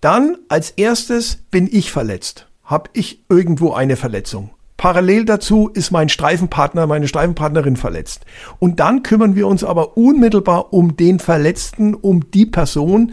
dann 0.01 0.37
als 0.49 0.71
erstes 0.71 1.37
bin 1.51 1.69
ich 1.71 1.91
verletzt. 1.91 2.49
Hab 2.65 2.91
ich 2.93 3.25
irgendwo 3.29 3.73
eine 3.73 3.97
Verletzung. 3.97 4.51
Parallel 4.77 5.25
dazu 5.27 5.69
ist 5.69 5.91
mein 5.91 6.09
Streifenpartner, 6.09 6.87
meine 6.87 7.07
Streifenpartnerin 7.07 7.77
verletzt. 7.77 8.25
Und 8.59 8.81
dann 8.81 9.03
kümmern 9.03 9.37
wir 9.37 9.47
uns 9.47 9.63
aber 9.63 9.97
unmittelbar 9.97 10.73
um 10.73 10.97
den 10.97 11.21
Verletzten, 11.21 11.95
um 11.95 12.31
die 12.33 12.47
Person, 12.47 13.13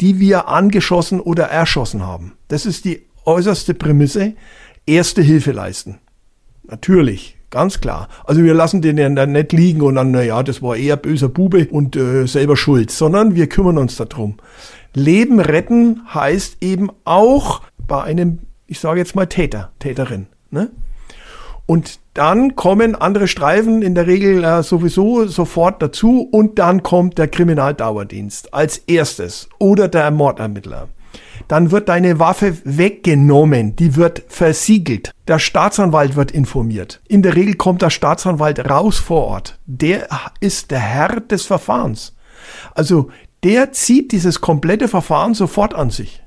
die 0.00 0.18
wir 0.18 0.48
angeschossen 0.48 1.20
oder 1.20 1.44
erschossen 1.44 2.02
haben. 2.02 2.32
Das 2.48 2.66
ist 2.66 2.84
die 2.84 3.06
äußerste 3.24 3.74
Prämisse 3.74 4.34
erste 4.86 5.22
Hilfe 5.22 5.52
leisten. 5.52 5.98
Natürlich, 6.64 7.36
ganz 7.50 7.80
klar. 7.80 8.08
Also 8.24 8.42
wir 8.42 8.54
lassen 8.54 8.82
den 8.82 8.98
ja 8.98 9.08
dann 9.08 9.32
nicht 9.32 9.52
liegen 9.52 9.82
und 9.82 9.96
dann, 9.96 10.10
naja, 10.10 10.42
das 10.42 10.62
war 10.62 10.76
eher 10.76 10.96
böser 10.96 11.28
Bube 11.28 11.68
und 11.70 11.96
äh, 11.96 12.26
selber 12.26 12.56
schuld, 12.56 12.90
sondern 12.90 13.34
wir 13.34 13.48
kümmern 13.48 13.78
uns 13.78 13.96
darum. 13.96 14.36
Leben 14.94 15.40
retten 15.40 16.02
heißt 16.12 16.58
eben 16.62 16.90
auch 17.04 17.62
bei 17.86 18.02
einem, 18.02 18.40
ich 18.66 18.80
sage 18.80 19.00
jetzt 19.00 19.14
mal 19.14 19.26
Täter, 19.26 19.72
Täterin. 19.78 20.26
Ne? 20.50 20.70
Und 21.66 21.98
dann 22.14 22.56
kommen 22.56 22.94
andere 22.94 23.26
Streifen 23.26 23.82
in 23.82 23.94
der 23.94 24.06
Regel 24.06 24.44
äh, 24.44 24.62
sowieso 24.62 25.26
sofort 25.26 25.82
dazu 25.82 26.28
und 26.30 26.58
dann 26.58 26.82
kommt 26.82 27.18
der 27.18 27.28
Kriminaldauerdienst 27.28 28.54
als 28.54 28.78
erstes 28.78 29.48
oder 29.58 29.88
der 29.88 30.10
Mordermittler 30.10 30.88
dann 31.48 31.70
wird 31.70 31.88
deine 31.88 32.18
Waffe 32.18 32.56
weggenommen, 32.64 33.76
die 33.76 33.96
wird 33.96 34.22
versiegelt. 34.28 35.12
Der 35.28 35.38
Staatsanwalt 35.38 36.16
wird 36.16 36.30
informiert. 36.30 37.00
In 37.08 37.22
der 37.22 37.34
Regel 37.34 37.54
kommt 37.54 37.82
der 37.82 37.90
Staatsanwalt 37.90 38.70
raus 38.70 38.98
vor 38.98 39.26
Ort. 39.26 39.58
Der 39.66 40.08
ist 40.40 40.70
der 40.70 40.80
Herr 40.80 41.20
des 41.20 41.46
Verfahrens. 41.46 42.14
Also 42.74 43.10
der 43.42 43.72
zieht 43.72 44.12
dieses 44.12 44.40
komplette 44.40 44.88
Verfahren 44.88 45.34
sofort 45.34 45.74
an 45.74 45.90
sich. 45.90 46.22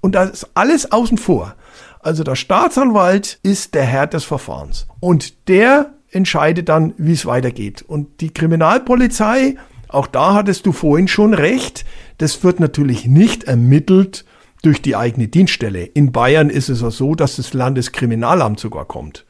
Und 0.00 0.14
da 0.14 0.24
ist 0.24 0.48
alles 0.54 0.92
außen 0.92 1.18
vor. 1.18 1.54
Also 2.00 2.22
der 2.22 2.36
Staatsanwalt 2.36 3.38
ist 3.42 3.74
der 3.74 3.84
Herr 3.84 4.06
des 4.06 4.24
Verfahrens. 4.24 4.86
Und 5.00 5.48
der 5.48 5.94
entscheidet 6.10 6.68
dann, 6.68 6.94
wie 6.96 7.12
es 7.12 7.26
weitergeht. 7.26 7.82
Und 7.82 8.20
die 8.20 8.32
Kriminalpolizei, 8.32 9.56
auch 9.88 10.06
da 10.06 10.34
hattest 10.34 10.66
du 10.66 10.72
vorhin 10.72 11.08
schon 11.08 11.34
recht, 11.34 11.84
das 12.18 12.44
wird 12.44 12.60
natürlich 12.60 13.06
nicht 13.06 13.44
ermittelt 13.44 14.24
durch 14.62 14.82
die 14.82 14.96
eigene 14.96 15.28
Dienststelle. 15.28 15.84
In 15.84 16.12
Bayern 16.12 16.50
ist 16.50 16.68
es 16.68 16.80
ja 16.80 16.90
so, 16.90 17.14
dass 17.14 17.36
das 17.36 17.54
Landeskriminalamt 17.54 18.58
sogar 18.60 18.84
kommt. 18.84 19.24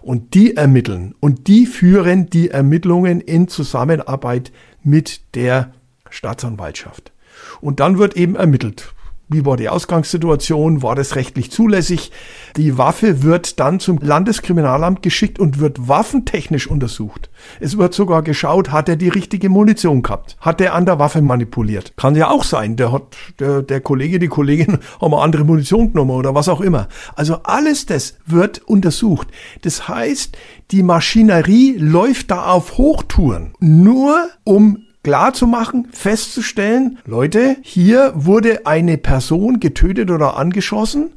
Und 0.00 0.34
die 0.34 0.56
ermitteln 0.56 1.14
und 1.20 1.48
die 1.48 1.66
führen 1.66 2.30
die 2.30 2.50
Ermittlungen 2.50 3.20
in 3.20 3.48
Zusammenarbeit 3.48 4.52
mit 4.82 5.34
der 5.34 5.72
Staatsanwaltschaft. 6.08 7.12
Und 7.60 7.80
dann 7.80 7.98
wird 7.98 8.16
eben 8.16 8.36
ermittelt. 8.36 8.94
Wie 9.30 9.44
war 9.44 9.58
die 9.58 9.68
Ausgangssituation? 9.68 10.82
War 10.82 10.94
das 10.94 11.14
rechtlich 11.14 11.50
zulässig? 11.50 12.12
Die 12.56 12.78
Waffe 12.78 13.22
wird 13.22 13.60
dann 13.60 13.78
zum 13.78 13.98
Landeskriminalamt 13.98 15.02
geschickt 15.02 15.38
und 15.38 15.60
wird 15.60 15.86
waffentechnisch 15.86 16.66
untersucht. 16.66 17.28
Es 17.60 17.76
wird 17.76 17.92
sogar 17.92 18.22
geschaut, 18.22 18.70
hat 18.70 18.88
er 18.88 18.96
die 18.96 19.10
richtige 19.10 19.50
Munition 19.50 20.02
gehabt? 20.02 20.38
Hat 20.40 20.62
er 20.62 20.74
an 20.74 20.86
der 20.86 20.98
Waffe 20.98 21.20
manipuliert? 21.20 21.92
Kann 21.96 22.16
ja 22.16 22.30
auch 22.30 22.42
sein. 22.42 22.76
Der 22.76 22.90
hat, 22.90 23.16
der, 23.38 23.60
der 23.60 23.82
Kollege, 23.82 24.18
die 24.18 24.28
Kollegin 24.28 24.78
haben 25.00 25.12
eine 25.12 25.22
andere 25.22 25.44
Munition 25.44 25.92
genommen 25.92 26.12
oder 26.12 26.34
was 26.34 26.48
auch 26.48 26.62
immer. 26.62 26.88
Also 27.14 27.42
alles 27.42 27.84
das 27.84 28.16
wird 28.24 28.62
untersucht. 28.66 29.28
Das 29.60 29.88
heißt, 29.88 30.38
die 30.70 30.82
Maschinerie 30.82 31.76
läuft 31.76 32.30
da 32.30 32.46
auf 32.46 32.78
Hochtouren. 32.78 33.52
Nur 33.60 34.28
um 34.44 34.87
klar 35.08 35.32
zu 35.32 35.46
machen, 35.46 35.88
festzustellen, 35.90 36.98
Leute, 37.06 37.56
hier 37.62 38.12
wurde 38.14 38.66
eine 38.66 38.98
Person 38.98 39.58
getötet 39.58 40.10
oder 40.10 40.36
angeschossen 40.36 41.14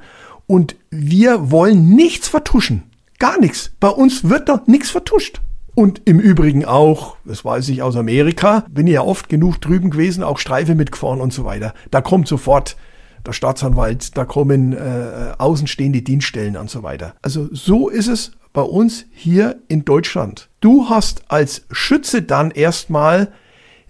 und 0.48 0.78
wir 0.92 1.52
wollen 1.52 1.90
nichts 1.90 2.30
vertuschen. 2.30 2.84
Gar 3.20 3.38
nichts. 3.42 3.74
Bei 3.82 3.90
uns 3.90 4.30
wird 4.30 4.48
doch 4.48 4.66
nichts 4.66 4.92
vertuscht. 4.92 5.42
Und 5.76 6.04
im 6.06 6.22
Übrigen 6.22 6.64
auch, 6.64 7.18
das 7.26 7.44
weiß 7.44 7.68
ich 7.68 7.82
aus 7.82 7.98
Amerika, 7.98 8.64
bin 8.70 8.88
ja 8.88 9.02
oft 9.02 9.28
genug 9.28 9.60
drüben 9.60 9.90
gewesen, 9.90 10.24
auch 10.24 10.38
Streife 10.38 10.74
mitgefahren 10.74 11.20
und 11.20 11.34
so 11.34 11.44
weiter. 11.44 11.74
Da 11.92 12.00
kommt 12.00 12.30
sofort 12.30 12.78
der 13.26 13.34
Staatsanwalt, 13.34 14.16
da 14.16 14.24
kommen 14.24 14.72
äh, 14.72 15.34
außenstehende 15.38 16.02
Dienststellen 16.02 16.56
und 16.56 16.70
so 16.70 16.82
weiter. 16.82 17.16
Also 17.22 17.50
so 17.52 17.90
ist 17.90 18.08
es 18.08 18.32
bei 18.54 18.62
uns 18.62 19.06
hier 19.12 19.58
in 19.68 19.84
Deutschland. 19.84 20.48
Du 20.62 20.88
hast 20.88 21.24
als 21.28 21.66
Schütze 21.72 22.22
dann 22.22 22.52
erstmal 22.52 23.34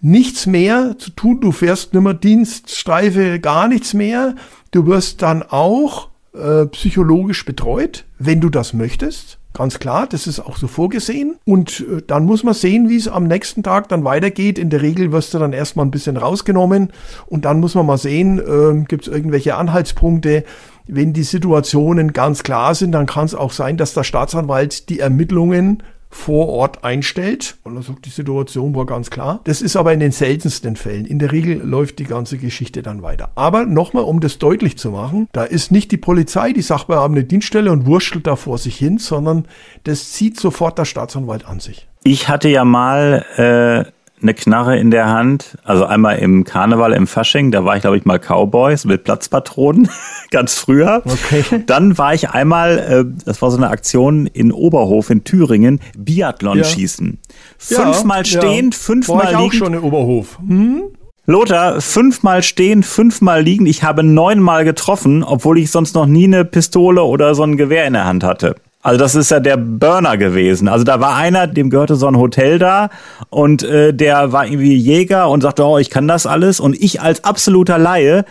nichts 0.02 0.48
mehr 0.48 0.96
zu 0.98 1.12
tun. 1.12 1.40
Du 1.42 1.52
fährst 1.52 1.94
nimmer 1.94 2.14
Dienststreife, 2.14 3.40
gar 3.40 3.68
nichts 3.68 3.94
mehr. 3.94 4.36
Du 4.72 4.86
wirst 4.88 5.22
dann 5.22 5.44
auch 5.44 6.10
äh, 6.34 6.66
psychologisch 6.68 7.46
betreut, 7.46 8.06
wenn 8.18 8.42
du 8.42 8.50
das 8.50 8.74
möchtest. 8.74 9.38
Ganz 9.54 9.80
klar, 9.80 10.08
das 10.08 10.28
ist 10.28 10.40
auch 10.40 10.56
so 10.56 10.68
vorgesehen. 10.68 11.36
Und 11.44 11.82
äh, 11.82 12.02
dann 12.08 12.26
muss 12.26 12.44
man 12.44 12.54
sehen, 12.54 12.90
wie 12.90 12.96
es 12.96 13.10
am 13.10 13.26
nächsten 13.26 13.64
Tag 13.64 13.90
dann 13.90 14.06
weitergeht. 14.06 14.58
In 14.58 14.70
der 14.70 14.82
Regel 14.82 15.12
wirst 15.12 15.34
du 15.34 15.40
dann 15.40 15.52
erstmal 15.52 15.86
ein 15.86 15.92
bisschen 15.92 16.16
rausgenommen 16.16 16.92
und 17.28 17.44
dann 17.46 17.60
muss 17.60 17.76
man 17.76 17.86
mal 17.86 17.98
sehen, 17.98 18.40
äh, 18.40 18.86
gibt 18.86 19.08
es 19.08 19.14
irgendwelche 19.14 19.56
Anhaltspunkte. 19.56 20.46
Wenn 20.88 21.14
die 21.14 21.24
Situationen 21.24 22.14
ganz 22.14 22.44
klar 22.44 22.76
sind, 22.76 22.94
dann 22.94 23.06
kann 23.06 23.26
es 23.26 23.36
auch 23.36 23.52
sein, 23.52 23.78
dass 23.78 23.94
der 23.94 24.04
Staatsanwalt 24.04 24.90
die 24.90 25.00
Ermittlungen 25.00 25.84
vor 26.12 26.50
Ort 26.50 26.84
einstellt. 26.84 27.58
Und 27.64 27.78
er 27.78 27.82
sagt, 27.82 28.06
die 28.06 28.10
Situation 28.10 28.76
war 28.76 28.86
ganz 28.86 29.10
klar. 29.10 29.40
Das 29.46 29.62
ist 29.62 29.76
aber 29.76 29.94
in 29.94 30.00
den 30.00 30.12
seltensten 30.12 30.76
Fällen. 30.76 31.06
In 31.06 31.18
der 31.18 31.32
Regel 31.32 31.62
läuft 31.64 32.00
die 32.00 32.04
ganze 32.04 32.38
Geschichte 32.38 32.84
dann 32.84 33.02
weiter. 33.02 33.32
Aber 33.36 33.66
nochmal, 33.66 34.04
um 34.04 34.20
das 34.20 34.38
deutlich 34.38 34.78
zu 34.78 34.92
machen, 34.92 35.28
da 35.32 35.44
ist 35.44 35.72
nicht 35.72 35.92
die 35.92 35.98
Polizei 35.98 36.52
die 36.52 36.62
sachbearbeitende 36.62 37.24
Dienststelle 37.24 37.72
und 37.72 37.86
wurschtelt 37.86 38.28
da 38.28 38.36
vor 38.36 38.58
sich 38.58 38.78
hin, 38.78 38.98
sondern 38.98 39.46
das 39.86 40.12
zieht 40.12 40.40
sofort 40.40 40.78
der 40.78 40.86
Staatsanwalt 40.86 41.46
an 41.46 41.60
sich. 41.60 41.88
Ich 42.04 42.28
hatte 42.28 42.50
ja 42.50 42.66
mal 42.66 43.26
äh, 43.38 43.92
eine 44.22 44.34
Knarre 44.34 44.78
in 44.78 44.92
der 44.92 45.08
Hand. 45.08 45.58
Also 45.64 45.86
einmal 45.86 46.18
im 46.20 46.44
Karneval 46.44 46.94
im 46.94 47.08
Fasching, 47.08 47.52
da 47.52 47.66
war 47.66 47.76
ich, 47.76 47.82
glaube 47.82 47.98
ich, 47.98 48.06
mal 48.06 48.20
Cowboys 48.20 48.86
mit 48.86 49.04
Platzpatronen, 49.04 49.90
ganz 50.32 50.56
früher. 50.56 51.02
Okay. 51.06 51.64
Dann 51.66 51.98
war 51.98 52.14
ich 52.14 52.30
einmal, 52.30 52.80
äh, 52.80 53.24
das 53.26 53.42
war 53.42 53.52
so 53.52 53.58
eine 53.58 53.70
Aktion 53.70 54.28
in 54.28 54.52
Oberhof 54.52 55.10
in 55.10 55.24
Thüringen, 55.24 55.80
Biathlon 55.98 56.60
ja. 56.60 56.64
schießen. 56.64 57.20
Fünfmal 57.58 58.20
ja, 58.20 58.26
stehen, 58.26 58.72
ja. 58.72 58.78
fünfmal 58.78 59.28
liegen. 59.28 59.38
auch 59.38 59.54
schon 59.54 59.74
in 59.74 59.80
Oberhof. 59.80 60.40
Hm? 60.40 60.84
Lothar, 61.28 61.82
fünfmal 61.82 62.42
stehen, 62.42 62.82
fünfmal 62.82 63.44
liegen. 63.44 63.66
Ich 63.68 63.84
habe 63.84 64.04
neunmal 64.04 64.66
getroffen, 64.66 65.24
obwohl 65.24 65.60
ich 65.60 65.70
sonst 65.70 65.94
noch 65.94 66.08
nie 66.08 66.26
eine 66.26 66.46
Pistole 66.46 67.04
oder 67.04 67.36
so 67.36 67.44
ein 67.44 67.58
Gewehr 67.58 67.86
in 67.86 67.94
der 67.94 68.06
Hand 68.06 68.24
hatte. 68.24 68.56
Also 68.84 68.98
das 68.98 69.16
ist 69.16 69.30
ja 69.30 69.40
der 69.40 69.58
Burner 69.58 70.18
gewesen. 70.18 70.68
Also 70.68 70.84
da 70.84 71.00
war 71.00 71.16
einer, 71.16 71.48
dem 71.48 71.70
gehörte 71.70 71.96
so 71.96 72.08
ein 72.08 72.18
Hotel 72.18 72.58
da 72.58 72.90
und 73.30 73.64
äh, 73.64 73.94
der 73.94 74.32
war 74.32 74.46
irgendwie 74.46 74.76
Jäger 74.76 75.30
und 75.30 75.42
sagte, 75.42 75.64
oh, 75.64 75.78
ich 75.78 75.90
kann 75.90 76.08
das 76.08 76.26
alles. 76.26 76.60
Und 76.60 76.76
ich 76.82 77.02
als 77.02 77.24
absoluter 77.24 77.78
Laie, 77.78 78.26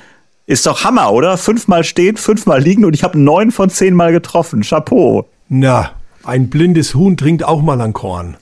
ist 0.47 0.67
doch 0.67 0.83
Hammer, 0.83 1.13
oder? 1.13 1.39
Fünfmal 1.39 1.85
stehen, 1.85 2.17
fünfmal 2.17 2.61
liegen 2.61 2.85
und 2.85 2.95
ich 2.95 3.05
habe 3.05 3.17
neun 3.17 3.53
von 3.53 3.71
zehn 3.71 3.95
Mal 3.95 4.11
getroffen. 4.11 4.63
Chapeau. 4.63 5.29
Na, 5.49 5.93
Ein 6.25 6.51
blindes 6.51 6.95
Huhn 6.95 7.17
trinkt 7.17 7.45
auch 7.45 7.63
mal 7.63 7.81
ein 7.81 7.93
Korn. 7.93 8.37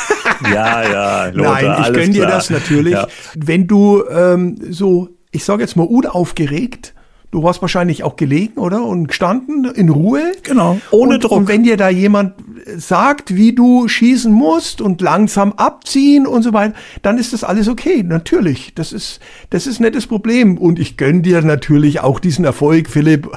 ja, 0.52 0.82
ja, 0.82 1.26
Lothar, 1.28 1.62
Nein, 1.62 1.76
ich 1.80 1.92
gönne 1.94 2.10
dir 2.10 2.26
das 2.26 2.50
natürlich. 2.50 2.92
Ja. 2.92 3.06
Wenn 3.34 3.66
du 3.66 4.04
ähm, 4.10 4.58
so, 4.68 5.08
ich 5.30 5.44
sage 5.44 5.62
jetzt 5.62 5.76
mal 5.76 5.84
unaufgeregt 5.84 6.93
Du 7.34 7.42
warst 7.42 7.60
wahrscheinlich 7.62 8.04
auch 8.04 8.14
gelegen, 8.14 8.60
oder? 8.60 8.84
Und 8.84 9.08
gestanden 9.08 9.64
in 9.64 9.88
Ruhe. 9.88 10.22
Genau. 10.44 10.80
Ohne 10.92 11.14
und, 11.14 11.24
Druck. 11.24 11.32
Und 11.32 11.48
wenn 11.48 11.64
dir 11.64 11.76
da 11.76 11.88
jemand 11.88 12.34
sagt, 12.76 13.34
wie 13.34 13.52
du 13.52 13.88
schießen 13.88 14.32
musst 14.32 14.80
und 14.80 15.00
langsam 15.00 15.52
abziehen 15.54 16.28
und 16.28 16.44
so 16.44 16.52
weiter, 16.52 16.74
dann 17.02 17.18
ist 17.18 17.32
das 17.32 17.42
alles 17.42 17.66
okay. 17.66 18.04
Natürlich. 18.04 18.72
Das 18.76 18.92
ist, 18.92 19.18
das 19.50 19.66
ist 19.66 19.80
nettes 19.80 20.06
Problem. 20.06 20.58
Und 20.58 20.78
ich 20.78 20.96
gönn 20.96 21.22
dir 21.22 21.42
natürlich 21.42 21.98
auch 21.98 22.20
diesen 22.20 22.44
Erfolg, 22.44 22.88
Philipp. 22.88 23.26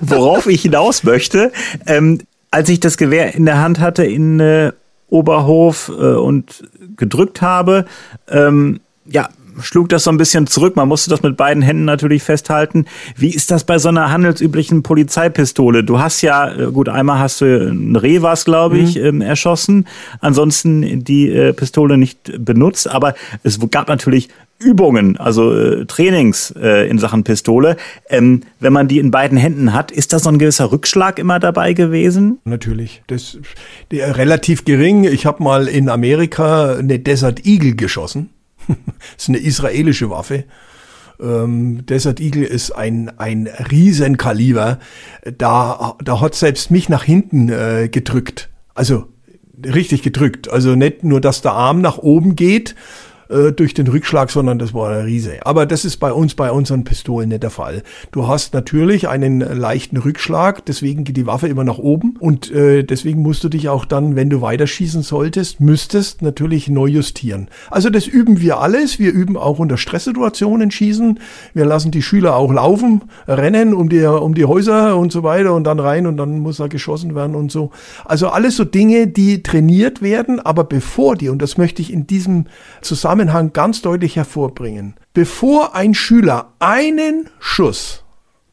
Worauf 0.00 0.46
ich 0.46 0.62
hinaus 0.62 1.02
möchte, 1.02 1.50
ähm, 1.88 2.20
als 2.52 2.68
ich 2.68 2.78
das 2.78 2.96
Gewehr 2.96 3.34
in 3.34 3.44
der 3.44 3.58
Hand 3.60 3.80
hatte 3.80 4.04
in 4.04 4.38
äh, 4.38 4.70
Oberhof 5.08 5.88
äh, 5.88 6.14
und 6.14 6.62
gedrückt 6.96 7.42
habe, 7.42 7.86
ähm, 8.28 8.78
ja, 9.04 9.30
schlug 9.60 9.88
das 9.88 10.04
so 10.04 10.10
ein 10.10 10.16
bisschen 10.16 10.46
zurück. 10.46 10.76
Man 10.76 10.88
musste 10.88 11.10
das 11.10 11.22
mit 11.22 11.36
beiden 11.36 11.62
Händen 11.62 11.84
natürlich 11.84 12.22
festhalten. 12.22 12.86
Wie 13.16 13.30
ist 13.30 13.50
das 13.50 13.64
bei 13.64 13.78
so 13.78 13.88
einer 13.88 14.10
handelsüblichen 14.10 14.82
Polizeipistole? 14.82 15.84
Du 15.84 15.98
hast 15.98 16.22
ja, 16.22 16.52
äh, 16.52 16.70
gut, 16.72 16.88
einmal 16.88 17.18
hast 17.18 17.40
du 17.40 17.70
ein 17.70 17.96
Reh, 17.96 18.22
was 18.22 18.44
glaube 18.44 18.78
ich, 18.78 18.96
mhm. 18.96 19.04
ähm, 19.04 19.20
erschossen. 19.20 19.86
Ansonsten 20.20 21.04
die 21.04 21.30
äh, 21.30 21.52
Pistole 21.52 21.98
nicht 21.98 22.44
benutzt. 22.44 22.88
Aber 22.88 23.14
es 23.42 23.58
gab 23.70 23.88
natürlich 23.88 24.28
Übungen, 24.62 25.16
also 25.16 25.52
äh, 25.54 25.84
Trainings 25.86 26.54
äh, 26.60 26.88
in 26.88 26.98
Sachen 26.98 27.24
Pistole. 27.24 27.76
Ähm, 28.08 28.42
wenn 28.60 28.72
man 28.72 28.88
die 28.88 28.98
in 28.98 29.10
beiden 29.10 29.36
Händen 29.36 29.72
hat, 29.72 29.90
ist 29.90 30.12
da 30.12 30.18
so 30.18 30.28
ein 30.30 30.38
gewisser 30.38 30.72
Rückschlag 30.72 31.18
immer 31.18 31.38
dabei 31.38 31.72
gewesen? 31.72 32.38
Natürlich. 32.44 33.02
Das 33.08 33.38
äh, 33.90 34.04
relativ 34.04 34.64
gering. 34.64 35.04
Ich 35.04 35.26
habe 35.26 35.42
mal 35.42 35.68
in 35.68 35.88
Amerika 35.88 36.76
eine 36.76 36.98
Desert 36.98 37.44
Eagle 37.44 37.74
geschossen. 37.74 38.30
das 38.68 39.24
ist 39.24 39.28
eine 39.28 39.38
israelische 39.38 40.10
Waffe. 40.10 40.44
Ähm, 41.20 41.86
Desert 41.86 42.20
Eagle 42.20 42.44
ist 42.44 42.72
ein, 42.72 43.18
ein 43.18 43.46
Riesenkaliber. 43.46 44.78
Da, 45.38 45.96
da 46.02 46.20
hat 46.20 46.34
selbst 46.34 46.70
mich 46.70 46.88
nach 46.88 47.04
hinten 47.04 47.48
äh, 47.48 47.88
gedrückt. 47.90 48.50
Also 48.74 49.06
richtig 49.64 50.02
gedrückt. 50.02 50.50
Also 50.50 50.74
nicht 50.74 51.04
nur, 51.04 51.20
dass 51.20 51.42
der 51.42 51.52
Arm 51.52 51.80
nach 51.80 51.98
oben 51.98 52.36
geht, 52.36 52.74
äh, 53.32 53.52
durch 53.52 53.74
den 53.74 53.86
Rückschlag, 53.86 54.30
sondern 54.30 54.58
das 54.58 54.74
war 54.74 54.90
eine 54.90 55.06
Riese. 55.06 55.44
Aber 55.44 55.66
das 55.66 55.84
ist 55.84 55.96
bei 55.96 56.12
uns, 56.12 56.34
bei 56.34 56.50
unseren 56.50 56.84
Pistolen 56.84 57.30
nicht 57.30 57.42
der 57.42 57.50
Fall. 57.50 57.82
Du 58.10 58.28
hast 58.28 58.54
natürlich 58.54 59.08
einen 59.08 59.40
leichten 59.40 59.96
Rückschlag, 59.96 60.64
deswegen 60.66 61.04
geht 61.04 61.16
die 61.16 61.26
Waffe 61.26 61.48
immer 61.48 61.64
nach 61.64 61.78
oben 61.78 62.16
und 62.18 62.50
äh, 62.52 62.82
deswegen 62.84 63.22
musst 63.22 63.42
du 63.44 63.48
dich 63.48 63.68
auch 63.68 63.84
dann, 63.84 64.16
wenn 64.16 64.28
du 64.28 64.40
weiterschießen 64.40 65.02
solltest, 65.02 65.60
müsstest 65.60 66.20
natürlich 66.22 66.68
neu 66.68 66.86
justieren. 66.86 67.48
Also 67.70 67.88
das 67.88 68.06
üben 68.06 68.40
wir 68.40 68.58
alles. 68.58 68.98
Wir 68.98 69.12
üben 69.12 69.36
auch 69.36 69.58
unter 69.58 69.76
Stresssituationen 69.76 70.70
schießen. 70.70 71.18
Wir 71.54 71.64
lassen 71.64 71.90
die 71.90 72.02
Schüler 72.02 72.36
auch 72.36 72.52
laufen, 72.52 73.02
rennen 73.26 73.72
um 73.72 73.88
die, 73.88 74.04
um 74.04 74.34
die 74.34 74.44
Häuser 74.44 74.96
und 74.96 75.10
so 75.10 75.22
weiter 75.22 75.54
und 75.54 75.64
dann 75.64 75.80
rein 75.80 76.06
und 76.06 76.18
dann 76.18 76.40
muss 76.40 76.58
da 76.58 76.66
geschossen 76.66 77.14
werden 77.14 77.34
und 77.34 77.50
so. 77.50 77.70
Also 78.04 78.28
alles 78.28 78.56
so 78.56 78.64
Dinge, 78.64 79.06
die 79.06 79.42
trainiert 79.42 80.02
werden, 80.02 80.38
aber 80.38 80.64
bevor 80.64 81.16
die, 81.16 81.28
und 81.30 81.40
das 81.40 81.56
möchte 81.56 81.80
ich 81.80 81.92
in 81.92 82.06
diesem 82.06 82.46
Zusammenhang 82.82 83.21
Zusammenhang 83.22 83.52
ganz 83.52 83.82
deutlich 83.82 84.16
hervorbringen. 84.16 84.94
Bevor 85.14 85.76
ein 85.76 85.94
Schüler 85.94 86.54
einen 86.58 87.30
Schuss 87.38 88.02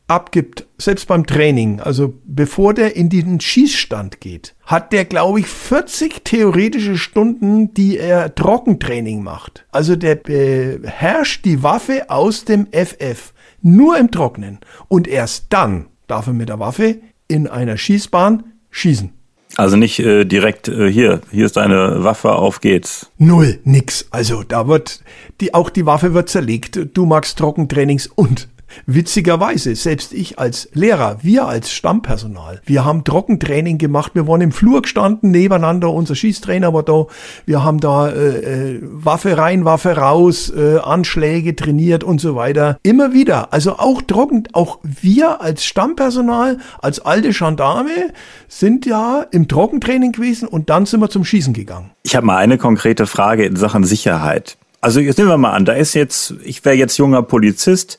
abgibt, 0.07 0.67
selbst 0.77 1.07
beim 1.07 1.25
Training, 1.25 1.79
also 1.79 2.13
bevor 2.25 2.75
der 2.75 2.95
in 2.95 3.09
den 3.09 3.39
Schießstand 3.39 4.21
geht, 4.21 4.55
hat 4.65 4.93
der, 4.93 5.05
glaube 5.05 5.39
ich, 5.39 5.47
40 5.47 6.23
theoretische 6.23 6.97
Stunden, 6.97 7.73
die 7.73 7.97
er 7.97 8.35
Trockentraining 8.35 9.23
macht. 9.23 9.65
Also 9.71 9.95
der 9.95 10.15
beherrscht 10.15 11.45
die 11.45 11.63
Waffe 11.63 12.09
aus 12.09 12.45
dem 12.45 12.67
FF 12.71 13.33
nur 13.61 13.97
im 13.97 14.11
Trocknen. 14.11 14.59
Und 14.87 15.07
erst 15.07 15.47
dann 15.49 15.87
darf 16.05 16.27
er 16.27 16.33
mit 16.33 16.49
der 16.49 16.59
Waffe 16.59 16.99
in 17.27 17.47
einer 17.47 17.77
Schießbahn 17.77 18.43
schießen. 18.69 19.13
Also 19.59 19.75
nicht 19.75 19.99
äh, 19.99 20.23
direkt 20.23 20.69
äh, 20.69 20.89
hier, 20.89 21.19
hier 21.31 21.45
ist 21.45 21.57
deine 21.57 22.01
Waffe, 22.01 22.31
auf 22.31 22.61
geht's. 22.61 23.11
Null, 23.17 23.59
nix. 23.65 24.05
Also 24.09 24.41
da 24.43 24.69
wird 24.69 25.01
die 25.41 25.53
auch 25.53 25.69
die 25.69 25.85
Waffe 25.85 26.13
wird 26.13 26.29
zerlegt. 26.29 26.79
Du 26.93 27.05
magst 27.05 27.37
Trockentrainings 27.37 28.07
und 28.07 28.47
Witzigerweise, 28.85 29.75
selbst 29.75 30.13
ich 30.13 30.39
als 30.39 30.69
Lehrer, 30.73 31.17
wir 31.21 31.47
als 31.47 31.71
Stammpersonal, 31.71 32.61
wir 32.65 32.85
haben 32.85 33.03
Trockentraining 33.03 33.77
gemacht, 33.77 34.11
wir 34.15 34.27
waren 34.27 34.41
im 34.41 34.51
Flur 34.51 34.81
gestanden, 34.81 35.31
nebeneinander, 35.31 35.91
unser 35.91 36.15
Schießtrainer 36.15 36.73
war 36.73 36.83
da, 36.83 37.05
wir 37.45 37.63
haben 37.63 37.79
da 37.79 38.09
äh, 38.09 38.75
äh, 38.75 38.79
Waffe 38.81 39.37
rein, 39.37 39.65
Waffe 39.65 39.97
raus, 39.97 40.51
äh, 40.55 40.77
Anschläge 40.77 41.55
trainiert 41.55 42.03
und 42.03 42.21
so 42.21 42.35
weiter. 42.35 42.77
Immer 42.83 43.13
wieder, 43.13 43.53
also 43.53 43.77
auch 43.77 44.01
trocken, 44.01 44.43
auch 44.53 44.79
wir 44.83 45.41
als 45.41 45.65
Stammpersonal, 45.65 46.57
als 46.81 46.99
alte 46.99 47.29
Gendarme 47.31 48.13
sind 48.47 48.85
ja 48.85 49.25
im 49.31 49.47
Trockentraining 49.47 50.11
gewesen 50.11 50.47
und 50.47 50.69
dann 50.69 50.85
sind 50.85 50.99
wir 50.99 51.09
zum 51.09 51.23
Schießen 51.23 51.53
gegangen. 51.53 51.91
Ich 52.03 52.15
habe 52.15 52.25
mal 52.25 52.37
eine 52.37 52.57
konkrete 52.57 53.07
Frage 53.07 53.45
in 53.45 53.55
Sachen 53.55 53.83
Sicherheit. 53.83 54.57
Also 54.81 55.01
jetzt 55.01 55.17
nehmen 55.17 55.29
wir 55.29 55.37
mal 55.37 55.51
an, 55.51 55.65
da 55.65 55.73
ist 55.73 55.93
jetzt, 55.93 56.35
ich 56.43 56.63
wäre 56.63 56.75
jetzt 56.75 56.97
junger 56.97 57.21
Polizist 57.21 57.97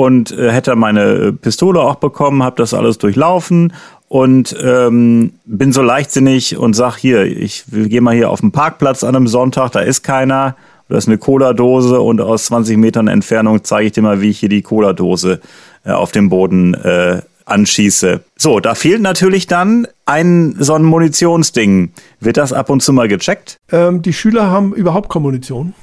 und 0.00 0.30
äh, 0.30 0.50
hätte 0.50 0.74
meine 0.76 1.30
Pistole 1.30 1.78
auch 1.78 1.96
bekommen, 1.96 2.42
habe 2.42 2.56
das 2.56 2.72
alles 2.72 2.96
durchlaufen 2.96 3.74
und 4.08 4.56
ähm, 4.64 5.34
bin 5.44 5.74
so 5.74 5.82
leichtsinnig 5.82 6.56
und 6.56 6.72
sag 6.72 6.96
hier, 6.96 7.24
ich 7.24 7.64
gehe 7.70 8.00
mal 8.00 8.14
hier 8.14 8.30
auf 8.30 8.40
den 8.40 8.50
Parkplatz 8.50 9.04
an 9.04 9.14
einem 9.14 9.26
Sonntag, 9.26 9.72
da 9.72 9.80
ist 9.80 10.02
keiner, 10.02 10.56
da 10.88 10.96
ist 10.96 11.06
eine 11.06 11.18
Cola-Dose 11.18 12.00
und 12.00 12.22
aus 12.22 12.46
20 12.46 12.78
Metern 12.78 13.08
Entfernung 13.08 13.62
zeige 13.62 13.88
ich 13.88 13.92
dir 13.92 14.00
mal, 14.00 14.22
wie 14.22 14.30
ich 14.30 14.40
hier 14.40 14.48
die 14.48 14.62
Cola-Dose 14.62 15.42
äh, 15.84 15.90
auf 15.90 16.12
dem 16.12 16.30
Boden 16.30 16.72
äh, 16.72 17.20
anschieße. 17.44 18.20
So, 18.38 18.58
da 18.58 18.74
fehlt 18.74 19.02
natürlich 19.02 19.48
dann 19.48 19.86
ein 20.06 20.56
so 20.58 20.72
ein 20.72 20.82
Munitionsding. 20.82 21.92
Wird 22.20 22.38
das 22.38 22.54
ab 22.54 22.70
und 22.70 22.80
zu 22.80 22.94
mal 22.94 23.06
gecheckt? 23.06 23.58
Ähm, 23.70 24.00
die 24.00 24.14
Schüler 24.14 24.50
haben 24.50 24.72
überhaupt 24.72 25.10
keine 25.12 25.24
Munition. 25.24 25.74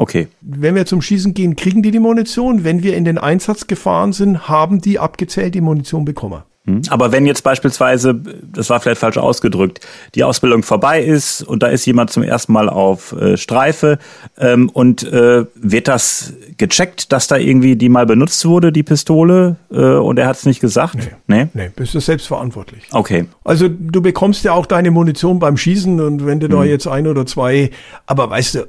Okay. 0.00 0.28
Wenn 0.40 0.74
wir 0.74 0.86
zum 0.86 1.02
Schießen 1.02 1.34
gehen, 1.34 1.56
kriegen 1.56 1.82
die 1.82 1.90
die 1.90 1.98
Munition. 1.98 2.64
Wenn 2.64 2.82
wir 2.82 2.96
in 2.96 3.04
den 3.04 3.18
Einsatz 3.18 3.66
gefahren 3.66 4.14
sind, 4.14 4.48
haben 4.48 4.80
die 4.80 4.98
abgezählt 4.98 5.54
die 5.54 5.60
Munition 5.60 6.06
bekommen. 6.06 6.42
Hm. 6.64 6.80
Aber 6.88 7.12
wenn 7.12 7.26
jetzt 7.26 7.42
beispielsweise, 7.42 8.14
das 8.14 8.70
war 8.70 8.80
vielleicht 8.80 9.00
falsch 9.00 9.18
ausgedrückt, 9.18 9.86
die 10.14 10.24
Ausbildung 10.24 10.62
vorbei 10.62 11.02
ist 11.02 11.42
und 11.42 11.62
da 11.62 11.66
ist 11.66 11.84
jemand 11.84 12.10
zum 12.10 12.22
ersten 12.22 12.54
Mal 12.54 12.70
auf 12.70 13.12
äh, 13.12 13.36
Streife 13.36 13.98
ähm, 14.38 14.70
und 14.70 15.02
äh, 15.02 15.44
wird 15.54 15.88
das 15.88 16.32
gecheckt, 16.56 17.12
dass 17.12 17.26
da 17.26 17.36
irgendwie 17.36 17.76
die 17.76 17.90
mal 17.90 18.06
benutzt 18.06 18.46
wurde, 18.46 18.72
die 18.72 18.82
Pistole, 18.82 19.56
äh, 19.70 19.76
und 19.76 20.18
er 20.18 20.26
hat 20.26 20.36
es 20.36 20.46
nicht 20.46 20.60
gesagt? 20.60 20.96
Nee. 21.26 21.44
Nee, 21.44 21.48
nee 21.52 21.70
bist 21.76 21.94
du 21.94 22.00
selbstverantwortlich. 22.00 22.84
Okay. 22.92 23.26
Also 23.44 23.68
du 23.68 24.00
bekommst 24.00 24.44
ja 24.44 24.52
auch 24.52 24.64
deine 24.64 24.90
Munition 24.90 25.38
beim 25.38 25.58
Schießen 25.58 26.00
und 26.00 26.24
wenn 26.24 26.40
du 26.40 26.46
hm. 26.46 26.56
da 26.56 26.64
jetzt 26.64 26.86
ein 26.86 27.06
oder 27.06 27.26
zwei, 27.26 27.70
aber 28.06 28.30
weißt 28.30 28.54
du, 28.54 28.66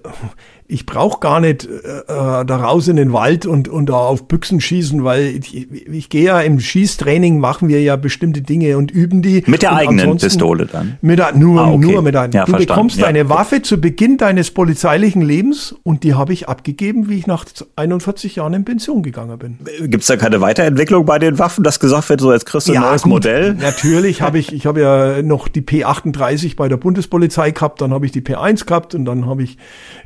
ich 0.71 0.85
brauche 0.85 1.19
gar 1.19 1.41
nicht 1.41 1.65
äh, 1.65 1.69
äh, 1.69 2.45
da 2.45 2.55
raus 2.55 2.87
in 2.87 2.95
den 2.95 3.11
Wald 3.11 3.45
und, 3.45 3.67
und 3.67 3.87
da 3.87 3.95
auf 3.95 4.27
Büchsen 4.27 4.61
schießen, 4.61 5.03
weil 5.03 5.35
ich, 5.35 5.69
ich 5.71 6.09
gehe 6.09 6.23
ja 6.23 6.39
im 6.39 6.61
Schießtraining, 6.61 7.39
machen 7.39 7.67
wir 7.67 7.81
ja 7.81 7.97
bestimmte 7.97 8.41
Dinge 8.41 8.77
und 8.77 8.89
üben 8.89 9.21
die. 9.21 9.43
Mit 9.47 9.63
der 9.63 9.75
eigenen 9.75 10.17
Pistole 10.17 10.67
dann? 10.67 10.97
Mit 11.01 11.19
der, 11.19 11.35
nur, 11.35 11.61
ah, 11.61 11.71
okay. 11.71 11.91
nur 11.91 12.01
mit 12.01 12.15
einer. 12.15 12.33
Ja, 12.33 12.45
du 12.45 12.51
verstanden. 12.51 12.67
bekommst 12.67 12.97
ja. 12.99 13.07
eine 13.07 13.27
Waffe 13.27 13.61
zu 13.61 13.81
Beginn 13.81 14.17
deines 14.17 14.51
polizeilichen 14.51 15.21
Lebens 15.21 15.75
und 15.83 16.03
die 16.03 16.13
habe 16.13 16.31
ich 16.31 16.47
abgegeben, 16.47 17.09
wie 17.09 17.17
ich 17.17 17.27
nach 17.27 17.45
41 17.75 18.37
Jahren 18.37 18.53
in 18.53 18.63
Pension 18.63 19.03
gegangen 19.03 19.37
bin. 19.37 19.57
Gibt 19.89 20.01
es 20.01 20.07
da 20.07 20.15
keine 20.15 20.39
Weiterentwicklung 20.39 21.05
bei 21.05 21.19
den 21.19 21.37
Waffen, 21.37 21.65
dass 21.65 21.81
gesagt 21.81 22.07
wird, 22.07 22.21
so 22.21 22.31
jetzt 22.31 22.45
kriegst 22.45 22.69
du 22.69 22.71
ein 22.71 22.75
ja, 22.75 22.81
neues 22.89 23.01
gut, 23.01 23.11
Modell? 23.11 23.55
Natürlich 23.55 24.21
habe 24.21 24.39
ich, 24.39 24.53
ich 24.53 24.65
habe 24.65 24.79
ja 24.79 25.21
noch 25.21 25.49
die 25.49 25.61
P38 25.61 26.55
bei 26.55 26.69
der 26.69 26.77
Bundespolizei 26.77 27.51
gehabt, 27.51 27.81
dann 27.81 27.93
habe 27.93 28.05
ich 28.05 28.13
die 28.13 28.21
P1 28.21 28.65
gehabt 28.65 28.95
und 28.95 29.03
dann 29.03 29.25
habe 29.25 29.43
ich 29.43 29.57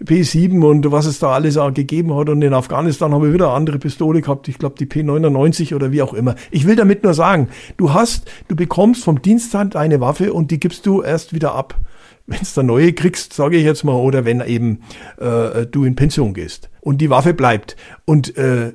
P7 0.03 0.54
und 0.63 0.91
was 0.91 1.05
es 1.05 1.19
da 1.19 1.31
alles 1.31 1.57
auch 1.57 1.73
gegeben 1.73 2.15
hat. 2.15 2.29
Und 2.29 2.41
in 2.41 2.53
Afghanistan 2.53 3.13
habe 3.13 3.27
ich 3.27 3.33
wieder 3.33 3.47
eine 3.47 3.55
andere 3.55 3.79
Pistole 3.79 4.21
gehabt. 4.21 4.47
Ich 4.47 4.57
glaube, 4.57 4.75
die 4.77 4.85
P99 4.85 5.75
oder 5.75 5.91
wie 5.91 6.01
auch 6.01 6.13
immer. 6.13 6.35
Ich 6.51 6.65
will 6.65 6.75
damit 6.75 7.03
nur 7.03 7.13
sagen, 7.13 7.49
du 7.77 7.93
hast, 7.93 8.29
du 8.47 8.55
bekommst 8.55 9.03
vom 9.03 9.21
Dienststand 9.21 9.75
eine 9.75 9.99
Waffe 10.01 10.33
und 10.33 10.51
die 10.51 10.59
gibst 10.59 10.85
du 10.85 11.01
erst 11.01 11.33
wieder 11.33 11.55
ab. 11.55 11.75
Wenn 12.27 12.41
es 12.41 12.55
da 12.55 12.63
neue 12.63 12.93
kriegst, 12.93 13.33
sage 13.33 13.57
ich 13.57 13.63
jetzt 13.63 13.83
mal, 13.83 13.93
oder 13.93 14.25
wenn 14.25 14.41
eben 14.41 14.79
äh, 15.17 15.67
du 15.67 15.85
in 15.85 15.95
Pension 15.95 16.33
gehst. 16.33 16.69
Und 16.81 16.99
die 16.99 17.11
Waffe 17.11 17.35
bleibt. 17.35 17.75
Und 18.05 18.35
äh, 18.37 18.73